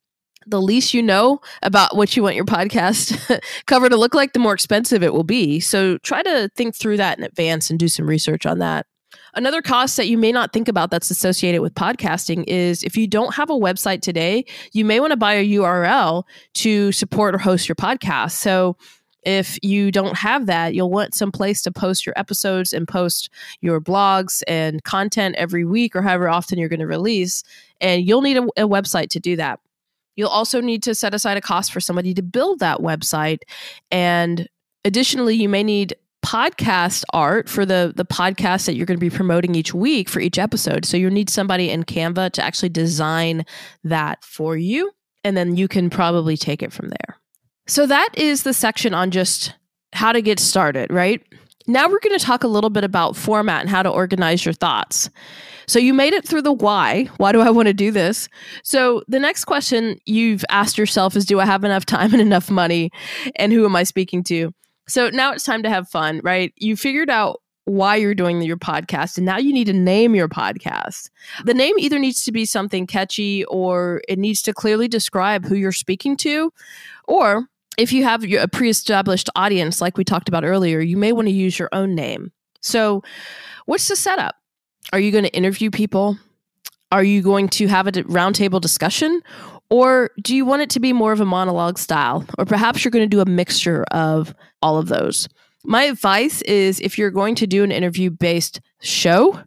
The 0.47 0.63
least 0.63 0.95
you 0.95 1.03
know 1.03 1.41
about 1.63 1.97
what 1.97 2.17
you 2.17 2.23
want 2.23 2.37
your 2.37 2.45
podcast 2.45 3.41
cover 3.67 3.89
to 3.89 3.97
look 3.97 4.15
like 4.15 4.33
the 4.33 4.39
more 4.39 4.55
expensive 4.55 5.03
it 5.03 5.13
will 5.13 5.25
be. 5.25 5.61
So 5.61 5.99
try 5.99 6.23
to 6.23 6.49
think 6.57 6.75
through 6.75 6.97
that 6.99 7.19
in 7.19 7.25
advance 7.25 7.69
and 7.69 7.79
do 7.79 7.89
some 7.89 8.07
research 8.07 8.47
on 8.47 8.61
that. 8.61 8.87
Another 9.35 9.61
cost 9.61 9.97
that 9.97 10.09
you 10.09 10.17
may 10.17 10.33
not 10.33 10.53
think 10.53 10.69
about 10.69 10.91
that's 10.91 11.11
associated 11.11 11.61
with 11.61 11.75
podcasting 11.75 12.45
is 12.47 12.83
if 12.83 12.97
you 12.97 13.07
don't 13.07 13.35
have 13.35 13.51
a 13.51 13.55
website 13.55 14.01
today, 14.01 14.45
you 14.73 14.85
may 14.85 15.01
want 15.01 15.11
to 15.11 15.17
buy 15.17 15.35
a 15.35 15.47
URL 15.47 16.25
to 16.55 16.93
support 16.93 17.35
or 17.35 17.39
host 17.39 17.69
your 17.69 17.77
podcast. 17.77 18.33
So 18.33 18.77
if 19.23 19.59
you 19.63 19.91
don't 19.91 20.17
have 20.17 20.47
that, 20.47 20.75
you'll 20.75 20.91
want 20.91 21.15
some 21.15 21.33
place 21.33 21.63
to 21.63 21.73
post 21.73 22.07
your 22.07 22.15
episodes 22.17 22.73
and 22.73 22.87
post 22.87 23.31
your 23.61 23.81
blogs 23.81 24.43
and 24.47 24.83
content 24.85 25.35
every 25.37 25.65
week 25.65 25.97
or 25.97 26.03
however 26.03 26.29
often 26.29 26.59
you're 26.59 26.69
going 26.69 26.81
to 26.81 26.87
release. 26.87 27.43
And 27.81 28.07
you'll 28.07 28.23
need 28.23 28.37
a, 28.37 28.45
a 28.57 28.69
website 28.69 29.09
to 29.11 29.21
do 29.21 29.37
that. 29.37 29.61
You'll 30.17 30.29
also 30.29 30.61
need 30.61 30.83
to 30.85 30.95
set 30.95 31.15
aside 31.15 31.37
a 31.37 31.41
cost 31.41 31.73
for 31.73 31.81
somebody 31.81 32.15
to 32.15 32.23
build 32.23 32.59
that 32.61 32.79
website. 32.79 33.41
And 33.91 34.49
additionally, 34.85 35.37
you 35.37 35.49
may 35.49 35.63
need 35.63 35.95
podcast 36.25 37.05
art 37.13 37.49
for 37.49 37.65
the 37.65 37.93
the 37.95 38.05
podcast 38.05 38.67
that 38.67 38.75
you're 38.75 38.85
going 38.85 38.99
to 38.99 39.01
be 39.01 39.09
promoting 39.09 39.55
each 39.55 39.73
week 39.73 40.09
for 40.09 40.19
each 40.19 40.39
episode. 40.39 40.85
So 40.85 40.97
you'll 40.97 41.13
need 41.13 41.31
somebody 41.31 41.71
in 41.71 41.85
Canva 41.85 42.33
to 42.33 42.45
actually 42.45 42.71
design 42.71 43.47
that 43.85 44.25
for 44.25 44.57
you 44.57 44.91
and 45.25 45.37
then 45.37 45.57
you 45.57 45.69
can 45.69 45.91
probably 45.91 46.37
take 46.37 46.63
it 46.63 46.73
from 46.73 46.89
there. 46.89 47.17
So 47.69 47.87
that 47.87 48.09
is 48.15 48.43
the 48.43 48.55
section 48.55 48.95
on 48.95 49.11
just 49.11 49.55
how 49.93 50.13
to 50.13 50.23
get 50.23 50.41
started, 50.41 50.91
right? 50.91 51.23
Now 51.67 51.87
we're 51.87 52.01
going 52.01 52.19
to 52.19 52.25
talk 52.25 52.43
a 52.43 52.49
little 52.49 52.71
bit 52.71 52.83
about 52.83 53.15
format 53.15 53.61
and 53.61 53.69
how 53.69 53.83
to 53.83 53.91
organize 53.91 54.43
your 54.43 54.55
thoughts. 54.55 55.11
So 55.67 55.79
you 55.79 55.93
made 55.93 56.15
it 56.15 56.27
through 56.27 56.43
the 56.43 56.53
why. 56.53 57.05
Why 57.19 57.31
do 57.31 57.43
I 57.43 57.51
want 57.51 57.69
to 57.69 57.75
do 57.75 57.91
this? 57.91 58.27
So 58.63 59.03
the 59.07 59.19
next 59.19 59.45
question 59.45 59.99
you've 60.07 60.47
asked 60.49 60.79
yourself 60.79 61.15
is 61.15 61.27
Do 61.27 61.41
I 61.41 61.45
have 61.45 61.63
enough 61.63 61.85
time 61.85 62.15
and 62.15 62.23
enough 62.23 62.51
money? 62.51 62.91
And 63.37 63.53
who 63.53 63.67
am 63.67 63.77
I 63.77 63.83
speaking 63.83 64.25
to? 64.25 64.55
So 64.89 65.11
now 65.11 65.33
it's 65.33 65.45
time 65.45 65.63
to 65.63 65.69
have 65.69 65.91
fun, 65.91 66.23
right? 66.25 66.55
You 66.57 66.75
figured 66.75 67.11
out 67.11 67.43
why 67.67 67.97
you're 67.97 68.15
doing 68.15 68.41
your 68.41 68.57
podcast 68.57 69.19
and 69.19 69.27
now 69.27 69.37
you 69.37 69.53
need 69.53 69.67
to 69.67 69.75
name 69.75 70.15
your 70.15 70.29
podcast. 70.29 71.11
The 71.45 71.53
name 71.53 71.75
either 71.79 71.99
needs 71.99 72.25
to 72.25 72.33
be 72.33 72.47
something 72.47 72.87
catchy 72.87 73.45
or 73.45 74.01
it 74.09 74.19
needs 74.19 74.41
to 74.43 74.55
clearly 74.55 74.89
describe 74.89 75.45
who 75.45 75.55
you're 75.55 75.71
speaking 75.71 76.17
to 76.19 76.51
or 77.05 77.47
if 77.79 77.93
you 77.93 78.03
have 78.03 78.25
a 78.25 78.49
pre-established 78.49 79.31
audience 79.37 79.81
like 79.81 79.97
we 79.97 80.05
talked 80.05 80.29
about 80.29 80.45
earlier, 80.45 80.81
you 80.81 80.97
may 80.97 81.13
want 81.13 81.29
to 81.29 81.33
use 81.33 81.59
your 81.59 81.69
own 81.73 81.95
name. 81.95 82.33
So, 82.61 83.03
what's 83.67 83.89
the 83.89 83.97
setup? 83.97 84.35
Are 84.93 84.99
you 84.99 85.13
going 85.13 85.25
to 85.25 85.35
interview 85.35 85.71
people? 85.71 86.19
Are 86.91 87.05
you 87.05 87.23
going 87.23 87.49
to 87.51 87.69
have 87.69 87.87
a 87.87 87.93
roundtable 87.93 88.61
discussion? 88.61 89.23
Or 89.71 90.11
do 90.23 90.35
you 90.35 90.45
want 90.45 90.63
it 90.63 90.71
to 90.71 90.81
be 90.81 90.93
more 90.93 91.13
of 91.13 91.21
a 91.21 91.25
monologue 91.25 91.79
style? 91.79 92.27
Or 92.37 92.45
perhaps 92.45 92.85
you're 92.85 92.91
going 92.91 93.09
to 93.09 93.17
do 93.17 93.21
a 93.21 93.27
mixture 93.27 93.85
of 93.91 94.35
all 94.61 94.79
of 94.79 94.89
those. 94.89 95.29
My 95.65 95.85
advice 95.85 96.43
is 96.43 96.81
if 96.81 96.99
you're 96.99 97.11
going 97.11 97.35
to 97.37 97.47
do 97.47 97.63
an 97.63 97.71
interview 97.71 98.11
based 98.11 98.61
show, 98.81 99.41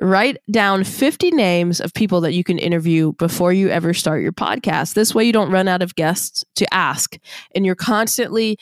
write 0.00 0.38
down 0.50 0.84
50 0.84 1.30
names 1.30 1.80
of 1.80 1.94
people 1.94 2.20
that 2.22 2.34
you 2.34 2.44
can 2.44 2.58
interview 2.58 3.12
before 3.14 3.52
you 3.52 3.68
ever 3.68 3.94
start 3.94 4.22
your 4.22 4.32
podcast. 4.32 4.94
This 4.94 5.14
way, 5.14 5.24
you 5.24 5.32
don't 5.32 5.50
run 5.50 5.68
out 5.68 5.82
of 5.82 5.94
guests 5.94 6.44
to 6.56 6.72
ask, 6.74 7.18
and 7.54 7.64
you're 7.64 7.74
constantly 7.74 8.58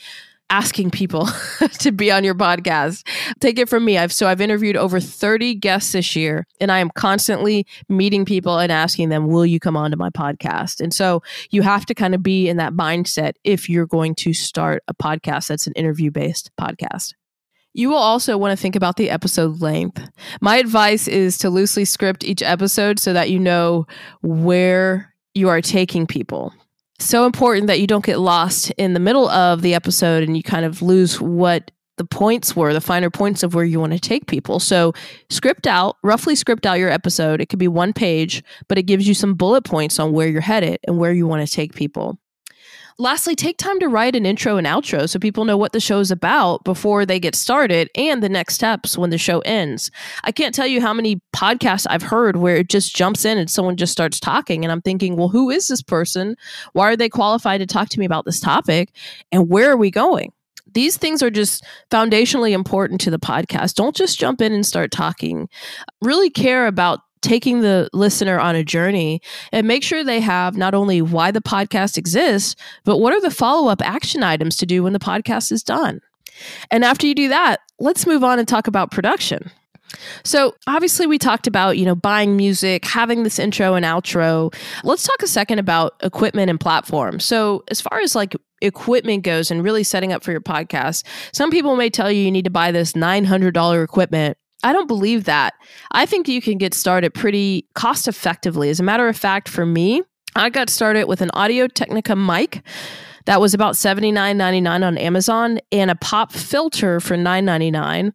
asking 0.49 0.91
people 0.91 1.27
to 1.79 1.91
be 1.91 2.11
on 2.11 2.23
your 2.23 2.35
podcast. 2.35 3.07
Take 3.39 3.57
it 3.57 3.67
from 3.67 3.83
me. 3.83 3.97
I've 3.97 4.13
so 4.13 4.27
I've 4.27 4.41
interviewed 4.41 4.77
over 4.77 4.99
30 4.99 5.55
guests 5.55 5.93
this 5.93 6.15
year 6.15 6.45
and 6.59 6.71
I 6.71 6.79
am 6.79 6.91
constantly 6.91 7.65
meeting 7.89 8.25
people 8.25 8.59
and 8.59 8.71
asking 8.71 9.09
them, 9.09 9.27
"Will 9.27 9.45
you 9.45 9.59
come 9.59 9.75
on 9.75 9.91
to 9.91 9.97
my 9.97 10.09
podcast?" 10.09 10.79
And 10.79 10.93
so 10.93 11.23
you 11.49 11.61
have 11.63 11.85
to 11.87 11.95
kind 11.95 12.13
of 12.13 12.21
be 12.21 12.47
in 12.47 12.57
that 12.57 12.73
mindset 12.73 13.33
if 13.43 13.69
you're 13.69 13.87
going 13.87 14.15
to 14.15 14.33
start 14.33 14.83
a 14.87 14.93
podcast 14.93 15.47
that's 15.47 15.67
an 15.67 15.73
interview-based 15.73 16.51
podcast. 16.59 17.13
You 17.75 17.89
will 17.89 17.97
also 17.97 18.37
want 18.37 18.57
to 18.57 18.61
think 18.61 18.75
about 18.75 18.95
the 18.95 19.09
episode 19.09 19.61
length. 19.61 20.01
My 20.41 20.57
advice 20.57 21.07
is 21.07 21.37
to 21.39 21.49
loosely 21.49 21.85
script 21.85 22.23
each 22.23 22.41
episode 22.41 22.99
so 22.99 23.13
that 23.13 23.29
you 23.29 23.37
know 23.37 23.85
where 24.21 25.13
you 25.33 25.49
are 25.49 25.61
taking 25.61 26.07
people 26.07 26.53
so 26.99 27.25
important 27.25 27.67
that 27.67 27.79
you 27.79 27.87
don't 27.87 28.05
get 28.05 28.19
lost 28.19 28.71
in 28.71 28.93
the 28.93 28.99
middle 28.99 29.27
of 29.29 29.61
the 29.61 29.73
episode 29.73 30.23
and 30.23 30.37
you 30.37 30.43
kind 30.43 30.65
of 30.65 30.81
lose 30.81 31.19
what 31.19 31.71
the 31.97 32.05
points 32.05 32.55
were, 32.55 32.73
the 32.73 32.81
finer 32.81 33.09
points 33.09 33.41
of 33.41 33.53
where 33.53 33.63
you 33.63 33.79
want 33.79 33.93
to 33.93 33.99
take 33.99 34.27
people. 34.27 34.59
So, 34.59 34.93
script 35.29 35.65
out, 35.65 35.95
roughly 36.03 36.35
script 36.35 36.65
out 36.65 36.77
your 36.77 36.89
episode. 36.89 37.39
It 37.39 37.47
could 37.47 37.59
be 37.59 37.69
one 37.69 37.93
page, 37.93 38.43
but 38.67 38.77
it 38.77 38.83
gives 38.83 39.07
you 39.07 39.13
some 39.13 39.33
bullet 39.33 39.63
points 39.63 39.97
on 39.97 40.11
where 40.11 40.27
you're 40.27 40.41
headed 40.41 40.79
and 40.85 40.97
where 40.97 41.13
you 41.13 41.25
want 41.25 41.47
to 41.47 41.53
take 41.53 41.73
people. 41.73 42.17
Lastly, 42.97 43.35
take 43.35 43.57
time 43.57 43.77
to 43.81 43.89
write 43.89 44.15
an 44.15 44.25
intro 44.25 44.55
and 44.55 44.65
outro 44.65 45.09
so 45.09 45.19
people 45.19 45.43
know 45.43 45.57
what 45.57 45.73
the 45.73 45.81
show 45.81 45.99
is 45.99 46.11
about 46.11 46.63
before 46.63 47.05
they 47.05 47.19
get 47.19 47.35
started 47.35 47.89
and 47.93 48.23
the 48.23 48.29
next 48.29 48.53
steps 48.55 48.97
when 48.97 49.09
the 49.09 49.17
show 49.17 49.39
ends. 49.39 49.91
I 50.23 50.31
can't 50.31 50.55
tell 50.55 50.65
you 50.65 50.79
how 50.79 50.93
many 50.93 51.19
podcasts 51.35 51.85
I've 51.89 52.03
heard 52.03 52.37
where 52.37 52.55
it 52.55 52.69
just 52.69 52.95
jumps 52.95 53.25
in 53.25 53.37
and 53.37 53.49
someone 53.49 53.75
just 53.75 53.91
starts 53.91 54.17
talking. 54.17 54.63
And 54.63 54.71
I'm 54.71 54.81
thinking, 54.81 55.17
well, 55.17 55.27
who 55.27 55.49
is 55.49 55.67
this 55.67 55.81
person? 55.81 56.37
Why 56.71 56.89
are 56.89 56.95
they 56.95 57.09
qualified 57.09 57.59
to 57.59 57.65
talk 57.65 57.89
to 57.89 57.99
me 57.99 58.05
about 58.05 58.23
this 58.23 58.39
topic? 58.39 58.95
And 59.29 59.49
where 59.49 59.69
are 59.69 59.77
we 59.77 59.91
going? 59.91 60.31
these 60.75 60.97
things 60.97 61.23
are 61.23 61.31
just 61.31 61.63
foundationally 61.89 62.51
important 62.51 63.01
to 63.01 63.09
the 63.09 63.17
podcast. 63.17 63.75
Don't 63.75 63.95
just 63.95 64.19
jump 64.19 64.41
in 64.41 64.53
and 64.53 64.65
start 64.65 64.91
talking. 64.91 65.49
Really 66.01 66.29
care 66.29 66.67
about 66.67 66.99
taking 67.21 67.61
the 67.61 67.89
listener 67.93 68.39
on 68.39 68.55
a 68.55 68.63
journey 68.63 69.21
and 69.51 69.67
make 69.67 69.83
sure 69.83 70.03
they 70.03 70.19
have 70.19 70.57
not 70.57 70.73
only 70.73 71.01
why 71.01 71.31
the 71.31 71.41
podcast 71.41 71.97
exists, 71.97 72.55
but 72.83 72.97
what 72.97 73.13
are 73.13 73.21
the 73.21 73.31
follow 73.31 73.69
up 73.69 73.81
action 73.83 74.23
items 74.23 74.55
to 74.57 74.65
do 74.65 74.83
when 74.83 74.93
the 74.93 74.99
podcast 74.99 75.51
is 75.51 75.63
done. 75.63 76.01
And 76.69 76.83
after 76.83 77.07
you 77.07 77.15
do 77.15 77.29
that, 77.29 77.61
let's 77.79 78.05
move 78.05 78.23
on 78.23 78.39
and 78.39 78.47
talk 78.47 78.67
about 78.67 78.91
production. 78.91 79.51
So, 80.23 80.55
obviously, 80.67 81.07
we 81.07 81.17
talked 81.17 81.47
about, 81.47 81.77
you 81.77 81.85
know, 81.85 81.95
buying 81.95 82.35
music, 82.35 82.85
having 82.85 83.23
this 83.23 83.39
intro 83.39 83.75
and 83.75 83.85
outro. 83.85 84.53
Let's 84.83 85.03
talk 85.03 85.21
a 85.21 85.27
second 85.27 85.59
about 85.59 85.95
equipment 86.01 86.49
and 86.49 86.59
platform. 86.59 87.19
So, 87.19 87.63
as 87.69 87.81
far 87.81 87.99
as 87.99 88.15
like 88.15 88.35
equipment 88.61 89.23
goes 89.23 89.51
and 89.51 89.63
really 89.63 89.83
setting 89.83 90.11
up 90.11 90.23
for 90.23 90.31
your 90.31 90.41
podcast, 90.41 91.03
some 91.33 91.51
people 91.51 91.75
may 91.75 91.89
tell 91.89 92.11
you 92.11 92.21
you 92.21 92.31
need 92.31 92.45
to 92.45 92.51
buy 92.51 92.71
this 92.71 92.93
$900 92.93 93.83
equipment 93.83 94.37
I 94.65 94.73
don't 94.73 94.87
believe 94.87 95.25
that. 95.25 95.53
I 95.91 96.07
think 96.07 96.27
you 96.27 96.41
can 96.41 96.57
get 96.57 96.73
started 96.73 97.13
pretty 97.13 97.67
cost 97.75 98.07
effectively. 98.07 98.71
As 98.71 98.79
a 98.79 98.83
matter 98.83 99.07
of 99.07 99.15
fact, 99.15 99.47
for 99.47 99.63
me, 99.63 100.01
I 100.35 100.49
got 100.49 100.71
started 100.71 101.05
with 101.07 101.21
an 101.21 101.29
Audio 101.35 101.67
Technica 101.67 102.15
mic 102.15 102.63
that 103.25 103.39
was 103.39 103.53
about 103.53 103.75
$79.99 103.75 104.83
on 104.83 104.97
Amazon 104.97 105.59
and 105.71 105.91
a 105.91 105.95
pop 105.95 106.31
filter 106.31 106.99
for 106.99 107.15
$9.99. 107.15 108.11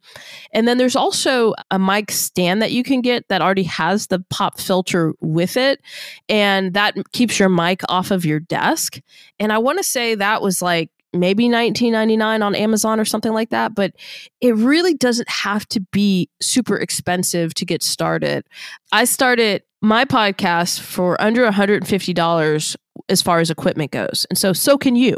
And 0.52 0.68
then 0.68 0.76
there's 0.76 0.96
also 0.96 1.54
a 1.70 1.78
mic 1.78 2.10
stand 2.10 2.60
that 2.62 2.72
you 2.72 2.82
can 2.82 3.00
get 3.00 3.28
that 3.28 3.42
already 3.42 3.62
has 3.64 4.08
the 4.08 4.18
pop 4.30 4.58
filter 4.58 5.14
with 5.20 5.56
it. 5.56 5.80
And 6.28 6.74
that 6.74 6.96
keeps 7.12 7.38
your 7.38 7.48
mic 7.48 7.82
off 7.88 8.10
of 8.10 8.24
your 8.24 8.40
desk. 8.40 9.00
And 9.38 9.52
I 9.52 9.58
want 9.58 9.78
to 9.78 9.84
say 9.84 10.16
that 10.16 10.42
was 10.42 10.60
like 10.60 10.90
maybe 11.12 11.48
19.99 11.48 12.44
on 12.44 12.54
Amazon 12.54 13.00
or 13.00 13.04
something 13.04 13.32
like 13.32 13.50
that, 13.50 13.74
but 13.74 13.92
it 14.40 14.54
really 14.56 14.94
doesn't 14.94 15.28
have 15.28 15.66
to 15.68 15.80
be 15.92 16.28
super 16.40 16.76
expensive 16.76 17.54
to 17.54 17.64
get 17.64 17.82
started. 17.82 18.46
I 18.92 19.04
started 19.04 19.62
my 19.82 20.04
podcast 20.04 20.80
for 20.80 21.20
under 21.20 21.44
$150 21.50 22.76
as 23.08 23.22
far 23.22 23.40
as 23.40 23.50
equipment 23.50 23.90
goes. 23.90 24.26
And 24.30 24.38
so 24.38 24.52
so 24.52 24.78
can 24.78 24.96
you. 24.96 25.16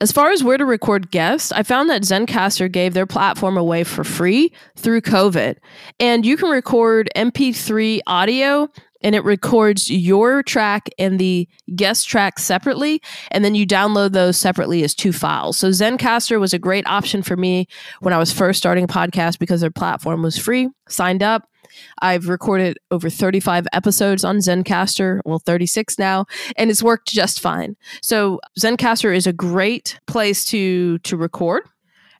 As 0.00 0.12
far 0.12 0.30
as 0.30 0.42
where 0.42 0.56
to 0.56 0.64
record 0.64 1.10
guests, 1.10 1.52
I 1.52 1.62
found 1.62 1.90
that 1.90 2.02
Zencastr 2.02 2.72
gave 2.72 2.94
their 2.94 3.06
platform 3.06 3.58
away 3.58 3.84
for 3.84 4.02
free 4.02 4.50
through 4.76 5.02
COVID. 5.02 5.56
And 5.98 6.24
you 6.24 6.38
can 6.38 6.48
record 6.48 7.10
MP3 7.14 8.00
audio 8.06 8.68
and 9.02 9.14
it 9.14 9.24
records 9.24 9.90
your 9.90 10.42
track 10.42 10.88
and 10.98 11.18
the 11.18 11.48
guest 11.74 12.08
track 12.08 12.38
separately 12.38 13.00
and 13.30 13.44
then 13.44 13.54
you 13.54 13.66
download 13.66 14.12
those 14.12 14.36
separately 14.36 14.82
as 14.82 14.94
two 14.94 15.12
files 15.12 15.58
so 15.58 15.68
zencastr 15.68 16.38
was 16.38 16.52
a 16.52 16.58
great 16.58 16.86
option 16.86 17.22
for 17.22 17.36
me 17.36 17.66
when 18.00 18.14
i 18.14 18.18
was 18.18 18.32
first 18.32 18.58
starting 18.58 18.84
a 18.84 18.88
podcast 18.88 19.38
because 19.38 19.60
their 19.60 19.70
platform 19.70 20.22
was 20.22 20.38
free 20.38 20.68
signed 20.88 21.22
up 21.22 21.44
I've 22.02 22.28
recorded 22.28 22.78
over 22.90 23.10
35 23.10 23.66
episodes 23.72 24.24
on 24.24 24.38
Zencastr, 24.38 25.20
well, 25.24 25.38
36 25.38 25.98
now, 25.98 26.26
and 26.56 26.70
it's 26.70 26.82
worked 26.82 27.08
just 27.08 27.40
fine. 27.40 27.76
So 28.02 28.40
Zencastr 28.58 29.14
is 29.14 29.26
a 29.26 29.32
great 29.32 30.00
place 30.06 30.44
to 30.46 30.98
to 30.98 31.16
record. 31.16 31.62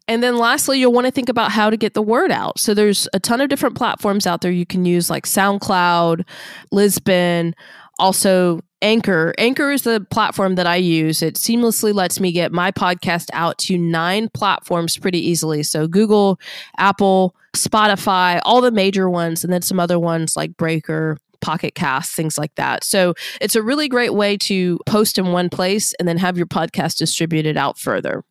And 0.09 0.23
then 0.23 0.37
lastly, 0.37 0.81
you'll 0.81 0.93
want 0.93 1.07
to 1.07 1.13
think 1.13 1.29
about 1.29 1.53
how 1.53 1.71
to 1.71 1.77
get 1.77 1.95
the 1.95 2.03
word 2.03 2.33
out. 2.33 2.59
So 2.59 2.75
there's 2.75 3.09
a 3.13 3.21
ton 3.21 3.41
of 3.41 3.49
different 3.49 3.77
platforms 3.77 4.27
out 4.27 4.41
there 4.41 4.51
you 4.51 4.67
can 4.67 4.85
use 4.85 5.09
like 5.09 5.25
SoundCloud, 5.25 6.27
Libsyn, 6.73 7.53
also 7.99 8.61
Anchor. 8.83 9.35
Anchor 9.39 9.71
is 9.71 9.83
the 9.83 10.05
platform 10.11 10.55
that 10.55 10.67
I 10.67 10.77
use. 10.77 11.23
It 11.23 11.35
seamlessly 11.35 11.93
lets 11.95 12.19
me 12.19 12.33
get 12.33 12.51
my 12.51 12.73
podcast 12.73 13.29
out 13.33 13.59
to 13.59 13.77
nine 13.77 14.31
platforms 14.33 14.97
pretty 14.97 15.21
easily. 15.21 15.63
So 15.63 15.87
Google, 15.87 16.41
Apple, 16.79 17.37
Spotify, 17.55 18.41
all 18.45 18.61
the 18.61 18.71
major 18.71 19.11
ones, 19.11 19.45
and 19.45 19.53
then 19.53 19.63
some 19.63 19.79
other 19.79 19.99
ones 19.99 20.37
like 20.37 20.57
Breaker, 20.57 21.19
Pocket 21.41 21.75
Cast, 21.75 22.15
things 22.15 22.39
like 22.39 22.55
that. 22.55 22.85
So 22.85 23.15
it's 23.41 23.57
a 23.57 23.63
really 23.63 23.89
great 23.89 24.15
way 24.15 24.37
to 24.39 24.79
post 24.87 25.19
in 25.19 25.33
one 25.33 25.51
place 25.51 25.93
and 25.99 26.09
then 26.09 26.19
have 26.19 26.37
your 26.37 26.47
podcast 26.47 26.97
distributed 26.97 27.57
out 27.57 27.79
further. 27.79 28.25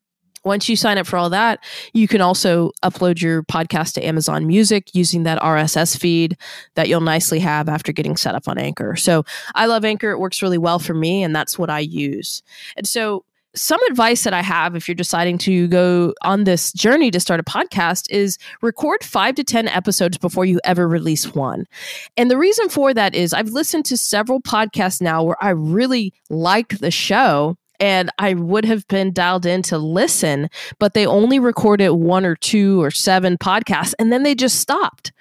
Once 0.50 0.68
you 0.68 0.76
sign 0.76 0.98
up 0.98 1.06
for 1.06 1.16
all 1.16 1.30
that, 1.30 1.64
you 1.94 2.08
can 2.08 2.22
also 2.22 2.72
upload 2.84 3.22
your 3.22 3.44
podcast 3.44 3.94
to 3.94 4.04
Amazon 4.04 4.48
Music 4.48 4.96
using 4.96 5.22
that 5.22 5.40
RSS 5.44 5.96
feed 5.96 6.36
that 6.74 6.90
you'll 6.90 7.02
nicely 7.02 7.38
have 7.38 7.70
after 7.70 7.92
getting 7.92 8.18
set 8.18 8.34
up 8.34 8.48
on 8.48 8.58
Anchor. 8.58 8.96
So 8.96 9.24
I 9.54 9.68
love 9.68 9.86
Anchor. 9.86 10.10
It 10.10 10.18
works 10.18 10.42
really 10.42 10.58
well 10.58 10.80
for 10.80 10.96
me, 10.96 11.22
and 11.22 11.36
that's 11.36 11.60
what 11.60 11.70
I 11.70 11.82
use. 11.82 12.42
And 12.76 12.88
so 12.88 13.26
some 13.54 13.80
advice 13.92 14.24
that 14.24 14.34
I 14.34 14.42
have 14.42 14.76
if 14.76 14.88
you're 14.88 14.96
deciding 14.96 15.38
to 15.40 15.68
go 15.68 16.16
on 16.24 16.46
this 16.46 16.74
journey 16.74 17.12
to 17.12 17.20
start 17.20 17.40
a 17.40 17.44
podcast 17.44 18.10
is 18.10 18.40
record 18.64 19.04
five 19.04 19.36
to 19.36 19.44
10 19.44 19.68
episodes 19.68 20.18
before 20.18 20.46
you 20.46 20.60
ever 20.64 20.88
release 20.88 21.36
one. 21.36 21.68
And 22.18 22.32
the 22.32 22.40
reason 22.40 22.70
for 22.70 22.92
that 22.96 23.14
is 23.14 23.34
I've 23.34 23.50
listened 23.50 23.86
to 23.86 23.98
several 23.98 24.42
podcasts 24.42 25.00
now 25.00 25.22
where 25.22 25.38
I 25.44 25.50
really 25.50 26.12
liked 26.32 26.82
the 26.82 26.90
show 26.90 27.56
and 27.80 28.10
I 28.18 28.34
would 28.34 28.66
have 28.66 28.88
been 28.88 29.14
dialed 29.14 29.46
in 29.46 29.62
to 29.64 29.78
listen, 29.78 30.50
but 30.80 30.94
they 30.94 31.06
only 31.06 31.40
recorded 31.40 31.90
one 31.92 32.26
or 32.26 32.36
two 32.36 32.82
or 32.82 32.92
seven 32.92 33.38
podcasts 33.38 33.94
and 34.00 34.12
then 34.12 34.24
they 34.24 34.36
just 34.36 34.60
stopped. 34.60 35.12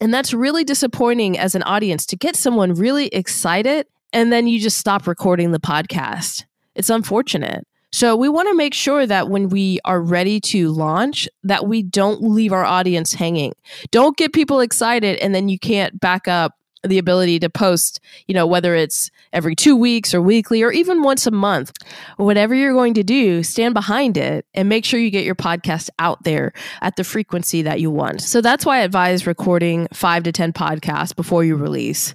And 0.00 0.12
that's 0.12 0.32
really 0.32 0.64
disappointing 0.64 1.38
as 1.38 1.54
an 1.54 1.62
audience 1.64 2.06
to 2.06 2.16
get 2.16 2.34
someone 2.34 2.74
really 2.74 3.08
excited 3.08 3.86
and 4.12 4.32
then 4.32 4.48
you 4.48 4.58
just 4.58 4.78
stop 4.78 5.06
recording 5.06 5.52
the 5.52 5.60
podcast. 5.60 6.44
It's 6.74 6.90
unfortunate. 6.90 7.66
So 7.92 8.14
we 8.16 8.28
want 8.28 8.48
to 8.48 8.54
make 8.54 8.72
sure 8.72 9.04
that 9.04 9.28
when 9.28 9.48
we 9.48 9.80
are 9.84 10.00
ready 10.00 10.40
to 10.40 10.70
launch 10.70 11.28
that 11.42 11.66
we 11.66 11.82
don't 11.82 12.22
leave 12.22 12.52
our 12.52 12.64
audience 12.64 13.12
hanging. 13.12 13.52
Don't 13.90 14.16
get 14.16 14.32
people 14.32 14.60
excited 14.60 15.18
and 15.18 15.34
then 15.34 15.48
you 15.48 15.58
can't 15.58 15.98
back 15.98 16.28
up 16.28 16.54
the 16.82 16.98
ability 16.98 17.38
to 17.40 17.50
post, 17.50 18.00
you 18.26 18.34
know, 18.34 18.46
whether 18.46 18.74
it's 18.74 19.10
every 19.32 19.54
two 19.54 19.76
weeks 19.76 20.14
or 20.14 20.22
weekly 20.22 20.62
or 20.62 20.72
even 20.72 21.02
once 21.02 21.26
a 21.26 21.30
month. 21.30 21.72
Whatever 22.16 22.54
you're 22.54 22.72
going 22.72 22.94
to 22.94 23.02
do, 23.02 23.42
stand 23.42 23.74
behind 23.74 24.16
it 24.16 24.46
and 24.54 24.68
make 24.68 24.84
sure 24.84 24.98
you 24.98 25.10
get 25.10 25.24
your 25.24 25.34
podcast 25.34 25.90
out 25.98 26.22
there 26.24 26.52
at 26.80 26.96
the 26.96 27.04
frequency 27.04 27.62
that 27.62 27.80
you 27.80 27.90
want. 27.90 28.22
So 28.22 28.40
that's 28.40 28.64
why 28.64 28.78
I 28.78 28.80
advise 28.80 29.26
recording 29.26 29.88
five 29.92 30.22
to 30.24 30.32
10 30.32 30.52
podcasts 30.52 31.14
before 31.14 31.44
you 31.44 31.56
release. 31.56 32.14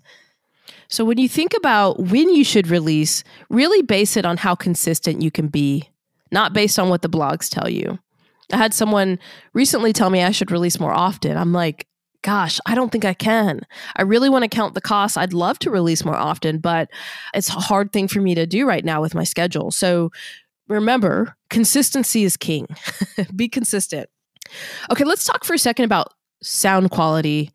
So 0.87 1.05
when 1.05 1.17
you 1.17 1.29
think 1.29 1.53
about 1.55 1.99
when 1.99 2.29
you 2.29 2.43
should 2.43 2.67
release, 2.67 3.23
really 3.49 3.81
base 3.81 4.17
it 4.17 4.25
on 4.25 4.37
how 4.37 4.55
consistent 4.55 5.21
you 5.21 5.31
can 5.31 5.47
be, 5.47 5.89
not 6.31 6.53
based 6.53 6.79
on 6.79 6.89
what 6.89 7.01
the 7.01 7.09
blogs 7.09 7.49
tell 7.49 7.69
you. 7.69 7.99
I 8.51 8.57
had 8.57 8.73
someone 8.73 9.19
recently 9.53 9.93
tell 9.93 10.09
me 10.09 10.23
I 10.23 10.31
should 10.31 10.51
release 10.51 10.79
more 10.79 10.93
often. 10.93 11.35
I'm 11.37 11.53
like, 11.53 11.87
gosh, 12.25 12.59
I 12.65 12.73
don't 12.73 12.91
think 12.91 13.05
I 13.05 13.13
can. 13.13 13.61
I 13.97 14.01
really 14.01 14.29
want 14.29 14.41
to 14.41 14.47
count 14.47 14.73
the 14.73 14.81
costs. 14.81 15.15
I'd 15.15 15.31
love 15.31 15.59
to 15.59 15.69
release 15.69 16.03
more 16.03 16.15
often, 16.15 16.57
but 16.57 16.89
it's 17.35 17.49
a 17.49 17.59
hard 17.59 17.93
thing 17.93 18.07
for 18.07 18.19
me 18.19 18.33
to 18.33 18.47
do 18.47 18.67
right 18.67 18.83
now 18.83 18.99
with 18.99 19.13
my 19.13 19.23
schedule. 19.23 19.69
So 19.69 20.11
remember, 20.67 21.35
consistency 21.51 22.23
is 22.23 22.35
king. 22.35 22.65
Be 23.35 23.47
consistent. 23.47 24.09
Okay, 24.91 25.03
let's 25.03 25.23
talk 25.23 25.45
for 25.45 25.53
a 25.53 25.59
second 25.59 25.85
about 25.85 26.15
sound 26.41 26.89
quality 26.89 27.51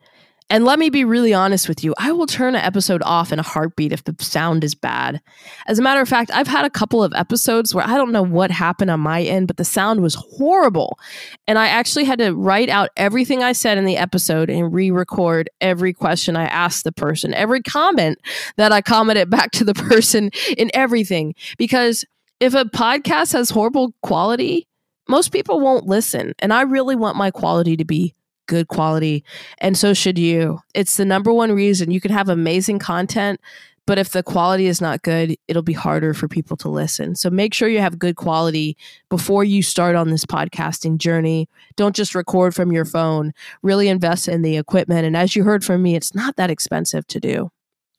and 0.50 0.64
let 0.64 0.80
me 0.80 0.90
be 0.90 1.04
really 1.04 1.32
honest 1.32 1.68
with 1.68 1.84
you. 1.84 1.94
I 1.96 2.10
will 2.10 2.26
turn 2.26 2.56
an 2.56 2.64
episode 2.64 3.02
off 3.04 3.32
in 3.32 3.38
a 3.38 3.42
heartbeat 3.42 3.92
if 3.92 4.02
the 4.02 4.16
sound 4.18 4.64
is 4.64 4.74
bad. 4.74 5.22
As 5.68 5.78
a 5.78 5.82
matter 5.82 6.00
of 6.00 6.08
fact, 6.08 6.32
I've 6.34 6.48
had 6.48 6.64
a 6.64 6.70
couple 6.70 7.04
of 7.04 7.12
episodes 7.14 7.72
where 7.72 7.86
I 7.86 7.96
don't 7.96 8.10
know 8.10 8.22
what 8.22 8.50
happened 8.50 8.90
on 8.90 8.98
my 8.98 9.22
end, 9.22 9.46
but 9.46 9.58
the 9.58 9.64
sound 9.64 10.02
was 10.02 10.16
horrible. 10.16 10.98
And 11.46 11.56
I 11.56 11.68
actually 11.68 12.04
had 12.04 12.18
to 12.18 12.34
write 12.34 12.68
out 12.68 12.90
everything 12.96 13.44
I 13.44 13.52
said 13.52 13.78
in 13.78 13.84
the 13.84 13.96
episode 13.96 14.50
and 14.50 14.74
re 14.74 14.90
record 14.90 15.48
every 15.60 15.92
question 15.92 16.36
I 16.36 16.46
asked 16.46 16.82
the 16.82 16.92
person, 16.92 17.32
every 17.32 17.62
comment 17.62 18.18
that 18.56 18.72
I 18.72 18.82
commented 18.82 19.30
back 19.30 19.52
to 19.52 19.64
the 19.64 19.74
person 19.74 20.30
and 20.58 20.70
everything. 20.74 21.36
Because 21.58 22.04
if 22.40 22.54
a 22.54 22.64
podcast 22.64 23.34
has 23.34 23.50
horrible 23.50 23.94
quality, 24.02 24.66
most 25.08 25.30
people 25.30 25.60
won't 25.60 25.86
listen. 25.86 26.34
And 26.40 26.52
I 26.52 26.62
really 26.62 26.96
want 26.96 27.16
my 27.16 27.30
quality 27.30 27.76
to 27.76 27.84
be 27.84 28.14
good 28.50 28.66
quality. 28.66 29.24
And 29.58 29.78
so 29.78 29.94
should 29.94 30.18
you. 30.18 30.58
It's 30.74 30.96
the 30.96 31.04
number 31.04 31.32
one 31.32 31.52
reason 31.52 31.92
you 31.92 32.00
can 32.00 32.10
have 32.10 32.28
amazing 32.28 32.80
content, 32.80 33.40
but 33.86 33.96
if 33.96 34.10
the 34.10 34.24
quality 34.24 34.66
is 34.66 34.80
not 34.80 35.02
good, 35.02 35.36
it'll 35.46 35.62
be 35.62 35.72
harder 35.72 36.12
for 36.12 36.26
people 36.26 36.56
to 36.58 36.68
listen. 36.68 37.14
So 37.14 37.30
make 37.30 37.54
sure 37.54 37.68
you 37.68 37.78
have 37.78 37.98
good 37.98 38.16
quality 38.16 38.76
before 39.08 39.44
you 39.44 39.62
start 39.62 39.94
on 39.94 40.10
this 40.10 40.26
podcasting 40.26 40.98
journey. 40.98 41.48
Don't 41.76 41.94
just 41.94 42.16
record 42.16 42.54
from 42.54 42.72
your 42.72 42.84
phone, 42.84 43.32
really 43.62 43.88
invest 43.88 44.26
in 44.26 44.42
the 44.42 44.56
equipment. 44.56 45.06
And 45.06 45.16
as 45.16 45.36
you 45.36 45.44
heard 45.44 45.64
from 45.64 45.80
me, 45.80 45.94
it's 45.94 46.12
not 46.12 46.34
that 46.36 46.50
expensive 46.50 47.06
to 47.06 47.20
do. 47.20 47.50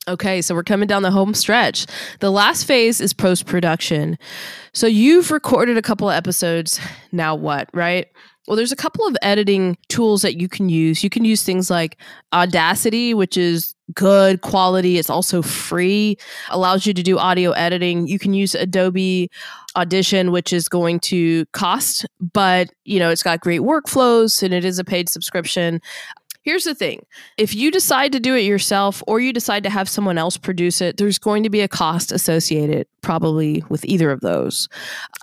Okay, 0.08 0.42
so 0.42 0.56
we're 0.56 0.64
coming 0.64 0.88
down 0.88 1.04
the 1.04 1.12
home 1.12 1.34
stretch. 1.34 1.86
The 2.20 2.32
last 2.32 2.66
phase 2.66 3.00
is 3.00 3.14
post 3.14 3.46
production. 3.46 4.18
So 4.74 4.88
you've 4.88 5.30
recorded 5.30 5.78
a 5.78 5.82
couple 5.82 6.10
of 6.10 6.16
episodes. 6.16 6.82
Now 7.12 7.36
what, 7.36 7.70
right? 7.74 8.08
Well, 8.48 8.58
there's 8.58 8.72
a 8.72 8.78
couple 8.78 9.06
of 9.06 9.16
editing 9.22 9.78
tools 9.88 10.24
that 10.24 10.40
you 10.42 10.50
can 10.50 10.68
use. 10.68 11.04
You 11.04 11.12
can 11.12 11.24
use 11.24 11.44
things 11.44 11.70
like 11.70 11.98
Audacity, 12.34 13.14
which 13.14 13.38
is 13.38 13.76
good 13.94 14.42
quality. 14.42 14.98
It's 14.98 15.10
also 15.10 15.42
free, 15.42 16.18
allows 16.50 16.88
you 16.88 16.94
to 16.94 17.04
do 17.04 17.20
audio 17.20 17.52
editing. 17.52 18.08
You 18.08 18.18
can 18.18 18.34
use 18.34 18.56
Adobe 18.56 19.30
Audition, 19.76 20.32
which 20.32 20.52
is 20.54 20.68
going 20.68 21.00
to 21.02 21.46
cost, 21.48 22.06
but 22.34 22.72
you 22.84 23.00
know, 23.00 23.10
it's 23.10 23.24
got 23.24 23.42
great 23.42 23.62
workflows 23.62 24.42
and 24.42 24.54
it 24.54 24.66
is 24.66 24.80
a 24.80 24.84
paid 24.84 25.08
subscription. 25.08 25.80
Here's 26.44 26.64
the 26.64 26.74
thing 26.74 27.06
if 27.38 27.54
you 27.54 27.70
decide 27.70 28.12
to 28.14 28.20
do 28.20 28.36
it 28.36 28.42
yourself 28.42 29.04
or 29.08 29.20
you 29.20 29.32
decide 29.32 29.64
to 29.64 29.70
have 29.70 29.88
someone 29.88 30.18
else 30.18 30.38
produce 30.38 30.82
it, 30.82 30.98
there's 30.98 31.20
going 31.20 31.44
to 31.44 31.50
be 31.50 31.62
a 31.62 31.68
cost 31.68 32.12
associated 32.12 32.88
probably 33.02 33.64
with 33.70 33.86
either 33.86 34.10
of 34.10 34.22
those. 34.22 34.68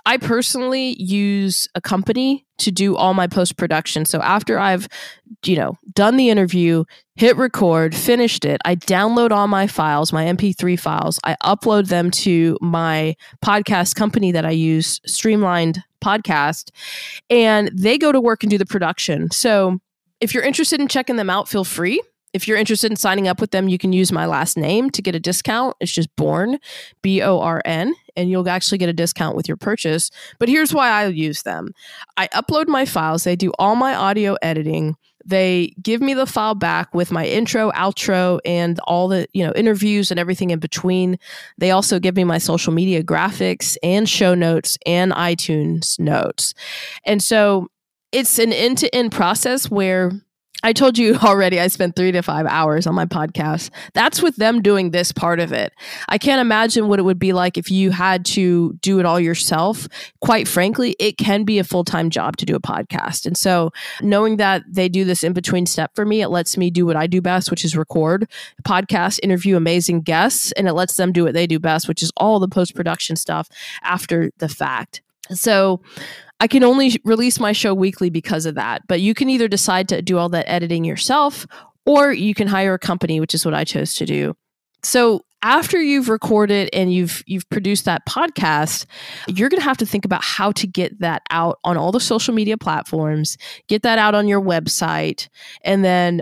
I 0.05 0.17
personally 0.17 0.95
use 1.01 1.67
a 1.75 1.81
company 1.81 2.45
to 2.59 2.71
do 2.71 2.95
all 2.95 3.13
my 3.13 3.27
post 3.27 3.57
production. 3.57 4.05
So 4.05 4.21
after 4.21 4.59
I've, 4.59 4.87
you 5.45 5.57
know, 5.57 5.77
done 5.93 6.15
the 6.15 6.29
interview, 6.29 6.85
hit 7.15 7.35
record, 7.35 7.95
finished 7.95 8.45
it, 8.45 8.61
I 8.63 8.75
download 8.75 9.31
all 9.31 9.47
my 9.47 9.67
files, 9.67 10.13
my 10.13 10.25
MP3 10.25 10.79
files, 10.79 11.19
I 11.25 11.35
upload 11.43 11.87
them 11.87 12.11
to 12.11 12.57
my 12.61 13.15
podcast 13.43 13.95
company 13.95 14.31
that 14.31 14.45
I 14.45 14.51
use, 14.51 15.01
Streamlined 15.05 15.83
Podcast, 16.01 16.71
and 17.29 17.69
they 17.73 17.97
go 17.97 18.11
to 18.11 18.21
work 18.21 18.43
and 18.43 18.49
do 18.49 18.57
the 18.57 18.65
production. 18.65 19.31
So 19.31 19.79
if 20.21 20.33
you're 20.33 20.43
interested 20.43 20.79
in 20.79 20.87
checking 20.87 21.15
them 21.15 21.29
out, 21.29 21.47
feel 21.47 21.63
free. 21.63 22.01
If 22.31 22.47
you're 22.47 22.57
interested 22.57 22.91
in 22.91 22.97
signing 22.97 23.27
up 23.27 23.41
with 23.41 23.51
them, 23.51 23.69
you 23.69 23.77
can 23.77 23.91
use 23.91 24.11
my 24.11 24.25
last 24.27 24.55
name 24.55 24.91
to 24.91 25.01
get 25.01 25.15
a 25.15 25.19
discount. 25.19 25.75
It's 25.79 25.91
just 25.91 26.15
Born, 26.15 26.59
B 27.01 27.21
O 27.23 27.39
R 27.39 27.61
N, 27.65 27.95
and 28.15 28.29
you'll 28.29 28.47
actually 28.47 28.77
get 28.77 28.89
a 28.89 28.93
discount 28.93 29.35
with 29.35 29.47
your 29.47 29.57
purchase. 29.57 30.11
But 30.37 30.47
here's 30.47 30.73
why 30.73 30.89
I 30.89 31.07
use 31.07 31.41
them 31.41 31.73
I 32.17 32.27
upload 32.27 32.67
my 32.67 32.85
files, 32.85 33.23
they 33.23 33.35
do 33.35 33.51
all 33.57 33.75
my 33.75 33.95
audio 33.95 34.35
editing. 34.41 34.95
They 35.25 35.75
give 35.81 36.01
me 36.01 36.13
the 36.13 36.25
file 36.25 36.55
back 36.55 36.93
with 36.93 37.11
my 37.11 37.25
intro, 37.25 37.71
outro, 37.71 38.39
and 38.45 38.79
all 38.81 39.07
the 39.07 39.27
you 39.33 39.43
know 39.43 39.51
interviews 39.55 40.11
and 40.11 40.19
everything 40.19 40.51
in 40.51 40.59
between. 40.59 41.17
They 41.57 41.71
also 41.71 41.99
give 41.99 42.15
me 42.15 42.23
my 42.23 42.37
social 42.37 42.73
media 42.73 43.03
graphics 43.03 43.75
and 43.81 44.07
show 44.07 44.35
notes 44.35 44.77
and 44.85 45.11
iTunes 45.13 45.99
notes. 45.99 46.53
And 47.05 47.23
so 47.23 47.69
it's 48.11 48.39
an 48.39 48.53
end 48.53 48.77
to 48.79 48.93
end 48.93 49.11
process 49.11 49.69
where 49.69 50.11
I 50.61 50.73
told 50.73 50.97
you 50.97 51.15
already 51.23 51.59
I 51.59 51.67
spent 51.67 51.95
three 51.95 52.11
to 52.11 52.21
five 52.21 52.45
hours 52.45 52.85
on 52.85 52.95
my 52.95 53.05
podcast. 53.05 53.69
That's 53.93 54.21
with 54.21 54.35
them 54.35 54.61
doing 54.61 54.91
this 54.91 55.11
part 55.11 55.39
of 55.39 55.51
it. 55.51 55.73
I 56.09 56.17
can't 56.17 56.41
imagine 56.41 56.87
what 56.87 56.99
it 56.99 57.03
would 57.03 57.19
be 57.19 57.33
like 57.33 57.57
if 57.57 57.71
you 57.71 57.91
had 57.91 58.25
to 58.25 58.73
do 58.81 58.99
it 58.99 59.05
all 59.05 59.19
yourself. 59.19 59.87
Quite 60.21 60.47
frankly, 60.47 60.95
it 60.99 61.17
can 61.17 61.43
be 61.43 61.59
a 61.59 61.63
full 61.63 61.83
time 61.83 62.09
job 62.09 62.37
to 62.37 62.45
do 62.45 62.55
a 62.55 62.59
podcast. 62.59 63.25
And 63.25 63.37
so 63.37 63.71
knowing 64.01 64.37
that 64.37 64.63
they 64.67 64.89
do 64.89 65.05
this 65.05 65.23
in 65.23 65.33
between 65.33 65.65
step 65.65 65.91
for 65.95 66.05
me, 66.05 66.21
it 66.21 66.29
lets 66.29 66.57
me 66.57 66.69
do 66.69 66.85
what 66.85 66.95
I 66.95 67.07
do 67.07 67.21
best, 67.21 67.49
which 67.49 67.63
is 67.63 67.77
record 67.77 68.29
podcast, 68.63 69.19
interview 69.23 69.55
amazing 69.55 70.01
guests, 70.01 70.51
and 70.53 70.67
it 70.67 70.73
lets 70.73 70.95
them 70.95 71.11
do 71.11 71.23
what 71.23 71.33
they 71.33 71.47
do 71.47 71.59
best, 71.59 71.87
which 71.87 72.03
is 72.03 72.11
all 72.17 72.39
the 72.39 72.47
post 72.47 72.75
production 72.75 73.15
stuff 73.15 73.49
after 73.81 74.31
the 74.39 74.49
fact. 74.49 75.01
So 75.31 75.81
I 76.39 76.47
can 76.47 76.63
only 76.63 76.99
release 77.03 77.39
my 77.39 77.51
show 77.51 77.73
weekly 77.73 78.09
because 78.09 78.45
of 78.45 78.55
that. 78.55 78.83
But 78.87 79.01
you 79.01 79.13
can 79.13 79.29
either 79.29 79.47
decide 79.47 79.89
to 79.89 80.01
do 80.01 80.17
all 80.17 80.29
that 80.29 80.49
editing 80.49 80.85
yourself 80.85 81.45
or 81.85 82.11
you 82.11 82.33
can 82.33 82.47
hire 82.47 82.73
a 82.73 82.79
company, 82.79 83.19
which 83.19 83.33
is 83.33 83.45
what 83.45 83.53
I 83.53 83.63
chose 83.63 83.95
to 83.95 84.05
do. 84.05 84.35
So 84.83 85.25
after 85.41 85.81
you've 85.81 86.09
recorded 86.09 86.69
and 86.73 86.93
you've 86.93 87.23
you've 87.25 87.49
produced 87.49 87.85
that 87.85 88.05
podcast, 88.05 88.85
you're 89.27 89.49
going 89.49 89.59
to 89.59 89.67
have 89.67 89.77
to 89.77 89.85
think 89.85 90.05
about 90.05 90.23
how 90.23 90.51
to 90.53 90.67
get 90.67 90.99
that 90.99 91.21
out 91.29 91.59
on 91.63 91.77
all 91.77 91.91
the 91.91 91.99
social 91.99 92.33
media 92.33 92.57
platforms, 92.57 93.37
get 93.67 93.83
that 93.83 93.99
out 93.99 94.15
on 94.15 94.27
your 94.27 94.41
website, 94.41 95.29
and 95.63 95.83
then 95.83 96.21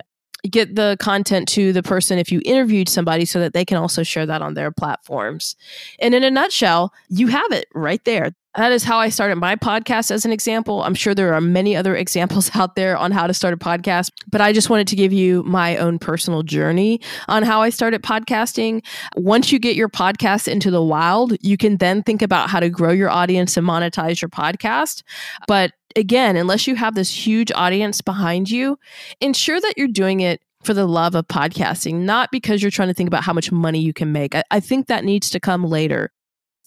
get 0.50 0.76
the 0.76 0.96
content 1.00 1.48
to 1.50 1.74
the 1.74 1.84
person 1.84 2.20
if 2.20 2.32
you 2.32 2.41
interviewed 2.46 2.88
somebody 2.88 3.26
so 3.26 3.39
that 3.39 3.54
they 3.54 3.65
can 3.65 3.78
also 3.78 4.04
share 4.04 4.26
that 4.26 4.41
on 4.41 4.54
their 4.54 4.72
platforms. 4.72 5.56
And 6.00 6.13
in 6.13 6.24
a 6.24 6.32
nutshell, 6.32 6.93
you 7.10 7.28
have 7.28 7.52
it 7.52 7.65
right 7.74 8.04
there. 8.06 8.32
That 8.58 8.72
is 8.72 8.84
how 8.84 8.98
I 8.98 9.10
started 9.10 9.36
my 9.36 9.56
podcast 9.56 10.10
as 10.10 10.26
an 10.26 10.32
example. 10.32 10.82
I'm 10.82 10.96
sure 10.96 11.13
there 11.13 11.32
are 11.36 11.41
many 11.41 11.76
other 11.76 11.96
examples 12.08 12.50
out 12.56 12.76
there 12.76 12.98
on 12.98 13.12
how 13.12 13.28
to 13.28 13.34
start 13.34 13.54
a 13.54 13.58
podcast, 13.58 14.12
but 14.32 14.41
I 14.41 14.52
just 14.52 14.72
wanted 14.72 14.88
to 14.88 14.96
give 14.96 15.13
you 15.13 15.43
my 15.43 15.78
own 15.78 16.00
personal 16.00 16.41
journey 16.41 17.00
on 17.28 17.43
how 17.43 17.62
I 17.62 17.70
started 17.70 18.02
podcasting. 18.02 18.84
Once 19.15 19.52
you 19.52 19.60
get 19.60 19.76
your 19.76 19.89
podcast 19.89 20.48
into 20.48 20.72
the 20.72 20.82
wild, 20.82 21.38
you 21.41 21.56
can 21.56 21.78
then 21.78 22.02
think 22.02 22.24
about 22.24 22.50
how 22.50 22.60
to 22.60 22.67
grow 22.67 22.91
your 22.91 23.12
audience 23.12 23.58
and 23.58 23.67
monetize 23.67 24.24
your 24.24 24.30
podcast. 24.30 25.04
But 25.48 25.74
again, 25.96 26.36
unless 26.36 26.65
you 26.65 26.74
have 26.74 26.96
this 26.96 27.12
huge 27.12 27.52
audience 27.54 28.02
behind 28.02 28.50
you, 28.50 28.80
ensure 29.22 29.62
that 29.62 29.76
you're 29.78 29.88
doing 29.88 30.22
it 30.22 30.41
for 30.63 30.74
the 30.74 30.88
love 30.88 31.13
of 31.13 31.28
podcasting, 31.28 32.00
not 32.00 32.32
because 32.32 32.63
you're 32.63 32.72
trying 32.72 32.88
to 32.88 32.93
think 32.96 33.08
about 33.08 33.24
how 33.24 33.34
much 33.34 33.52
money 33.52 33.80
you 33.80 33.93
can 33.93 34.12
make. 34.12 34.34
I, 34.34 34.41
I 34.50 34.60
think 34.60 34.88
that 34.88 35.06
needs 35.06 35.30
to 35.30 35.39
come 35.39 35.63
later. 35.63 36.12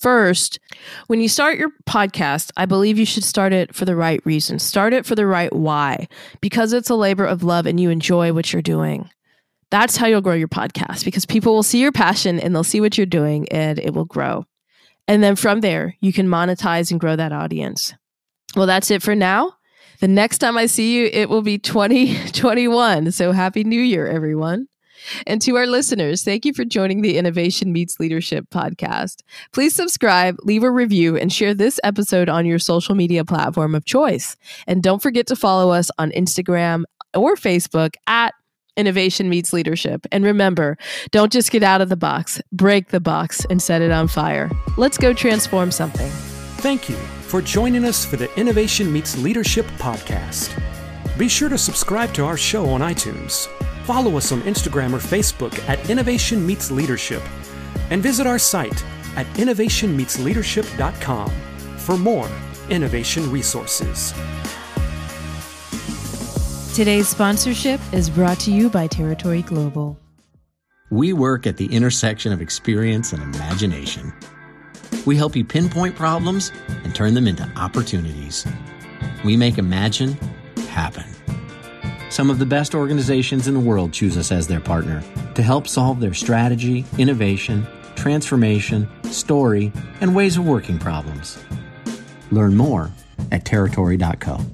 First, 0.00 0.58
when 1.08 1.20
you 1.20 1.28
start 1.28 1.58
your 1.58 1.70
podcast, 1.86 2.50
I 2.56 2.64
believe 2.64 2.98
you 2.98 3.04
should 3.04 3.22
start 3.22 3.52
it 3.52 3.74
for 3.74 3.84
the 3.84 3.94
right 3.94 4.24
reason. 4.24 4.58
Start 4.58 4.94
it 4.94 5.04
for 5.04 5.14
the 5.14 5.26
right 5.26 5.54
why, 5.54 6.08
because 6.40 6.72
it's 6.72 6.88
a 6.88 6.94
labor 6.94 7.26
of 7.26 7.42
love 7.42 7.66
and 7.66 7.78
you 7.78 7.90
enjoy 7.90 8.32
what 8.32 8.50
you're 8.50 8.62
doing. 8.62 9.10
That's 9.70 9.98
how 9.98 10.06
you'll 10.06 10.22
grow 10.22 10.34
your 10.34 10.48
podcast 10.48 11.04
because 11.04 11.26
people 11.26 11.54
will 11.54 11.62
see 11.62 11.82
your 11.82 11.92
passion 11.92 12.40
and 12.40 12.54
they'll 12.54 12.64
see 12.64 12.80
what 12.80 12.96
you're 12.96 13.06
doing 13.06 13.46
and 13.50 13.78
it 13.78 13.92
will 13.92 14.06
grow. 14.06 14.46
And 15.06 15.22
then 15.22 15.36
from 15.36 15.60
there, 15.60 15.94
you 16.00 16.14
can 16.14 16.26
monetize 16.26 16.90
and 16.90 16.98
grow 16.98 17.14
that 17.16 17.32
audience. 17.32 17.92
Well, 18.56 18.66
that's 18.66 18.90
it 18.90 19.02
for 19.02 19.14
now. 19.14 19.52
The 20.00 20.08
next 20.08 20.38
time 20.38 20.56
I 20.56 20.64
see 20.64 20.96
you, 20.96 21.10
it 21.12 21.28
will 21.28 21.42
be 21.42 21.58
2021. 21.58 23.12
So 23.12 23.32
happy 23.32 23.64
new 23.64 23.80
year, 23.82 24.06
everyone. 24.06 24.66
And 25.26 25.40
to 25.42 25.56
our 25.56 25.66
listeners, 25.66 26.22
thank 26.22 26.44
you 26.44 26.52
for 26.52 26.64
joining 26.64 27.02
the 27.02 27.18
Innovation 27.18 27.72
Meets 27.72 28.00
Leadership 28.00 28.46
podcast. 28.50 29.22
Please 29.52 29.74
subscribe, 29.74 30.36
leave 30.42 30.62
a 30.62 30.70
review, 30.70 31.16
and 31.16 31.32
share 31.32 31.54
this 31.54 31.80
episode 31.84 32.28
on 32.28 32.46
your 32.46 32.58
social 32.58 32.94
media 32.94 33.24
platform 33.24 33.74
of 33.74 33.84
choice. 33.84 34.36
And 34.66 34.82
don't 34.82 35.02
forget 35.02 35.26
to 35.28 35.36
follow 35.36 35.72
us 35.72 35.90
on 35.98 36.10
Instagram 36.12 36.84
or 37.14 37.36
Facebook 37.36 37.94
at 38.06 38.34
Innovation 38.76 39.28
Meets 39.28 39.52
Leadership. 39.52 40.06
And 40.12 40.24
remember, 40.24 40.78
don't 41.10 41.32
just 41.32 41.50
get 41.50 41.62
out 41.62 41.80
of 41.80 41.88
the 41.88 41.96
box, 41.96 42.40
break 42.52 42.88
the 42.88 43.00
box 43.00 43.44
and 43.50 43.60
set 43.60 43.82
it 43.82 43.90
on 43.90 44.08
fire. 44.08 44.50
Let's 44.76 44.96
go 44.96 45.12
transform 45.12 45.70
something. 45.70 46.10
Thank 46.58 46.88
you 46.88 46.96
for 46.96 47.42
joining 47.42 47.84
us 47.84 48.04
for 48.04 48.16
the 48.16 48.32
Innovation 48.38 48.92
Meets 48.92 49.18
Leadership 49.18 49.66
podcast. 49.78 50.56
Be 51.18 51.28
sure 51.28 51.48
to 51.48 51.58
subscribe 51.58 52.14
to 52.14 52.24
our 52.24 52.36
show 52.36 52.66
on 52.66 52.80
iTunes. 52.80 53.48
Follow 53.84 54.16
us 54.16 54.32
on 54.32 54.42
Instagram 54.42 54.92
or 54.92 54.98
Facebook 54.98 55.58
at 55.68 55.90
Innovation 55.90 56.46
Meets 56.46 56.70
Leadership. 56.70 57.22
And 57.90 58.02
visit 58.02 58.26
our 58.26 58.38
site 58.38 58.84
at 59.16 59.26
innovationmeetsleadership.com 59.34 61.30
for 61.78 61.96
more 61.98 62.28
innovation 62.70 63.30
resources. 63.30 64.12
Today's 66.74 67.08
sponsorship 67.08 67.80
is 67.92 68.08
brought 68.08 68.38
to 68.40 68.52
you 68.52 68.70
by 68.70 68.86
Territory 68.86 69.42
Global. 69.42 69.98
We 70.90 71.12
work 71.12 71.46
at 71.46 71.56
the 71.56 71.66
intersection 71.66 72.32
of 72.32 72.40
experience 72.40 73.12
and 73.12 73.22
imagination. 73.22 74.12
We 75.04 75.16
help 75.16 75.34
you 75.34 75.44
pinpoint 75.44 75.96
problems 75.96 76.52
and 76.84 76.94
turn 76.94 77.14
them 77.14 77.26
into 77.26 77.42
opportunities. 77.56 78.46
We 79.24 79.36
make 79.36 79.58
Imagine 79.58 80.16
happen. 80.68 81.09
Some 82.10 82.28
of 82.28 82.40
the 82.40 82.46
best 82.46 82.74
organizations 82.74 83.46
in 83.46 83.54
the 83.54 83.60
world 83.60 83.92
choose 83.92 84.16
us 84.16 84.32
as 84.32 84.48
their 84.48 84.60
partner 84.60 85.00
to 85.34 85.42
help 85.42 85.68
solve 85.68 86.00
their 86.00 86.12
strategy, 86.12 86.84
innovation, 86.98 87.64
transformation, 87.94 88.88
story, 89.04 89.72
and 90.00 90.14
ways 90.14 90.36
of 90.36 90.44
working 90.44 90.78
problems. 90.78 91.38
Learn 92.32 92.56
more 92.56 92.90
at 93.30 93.44
territory.co. 93.44 94.44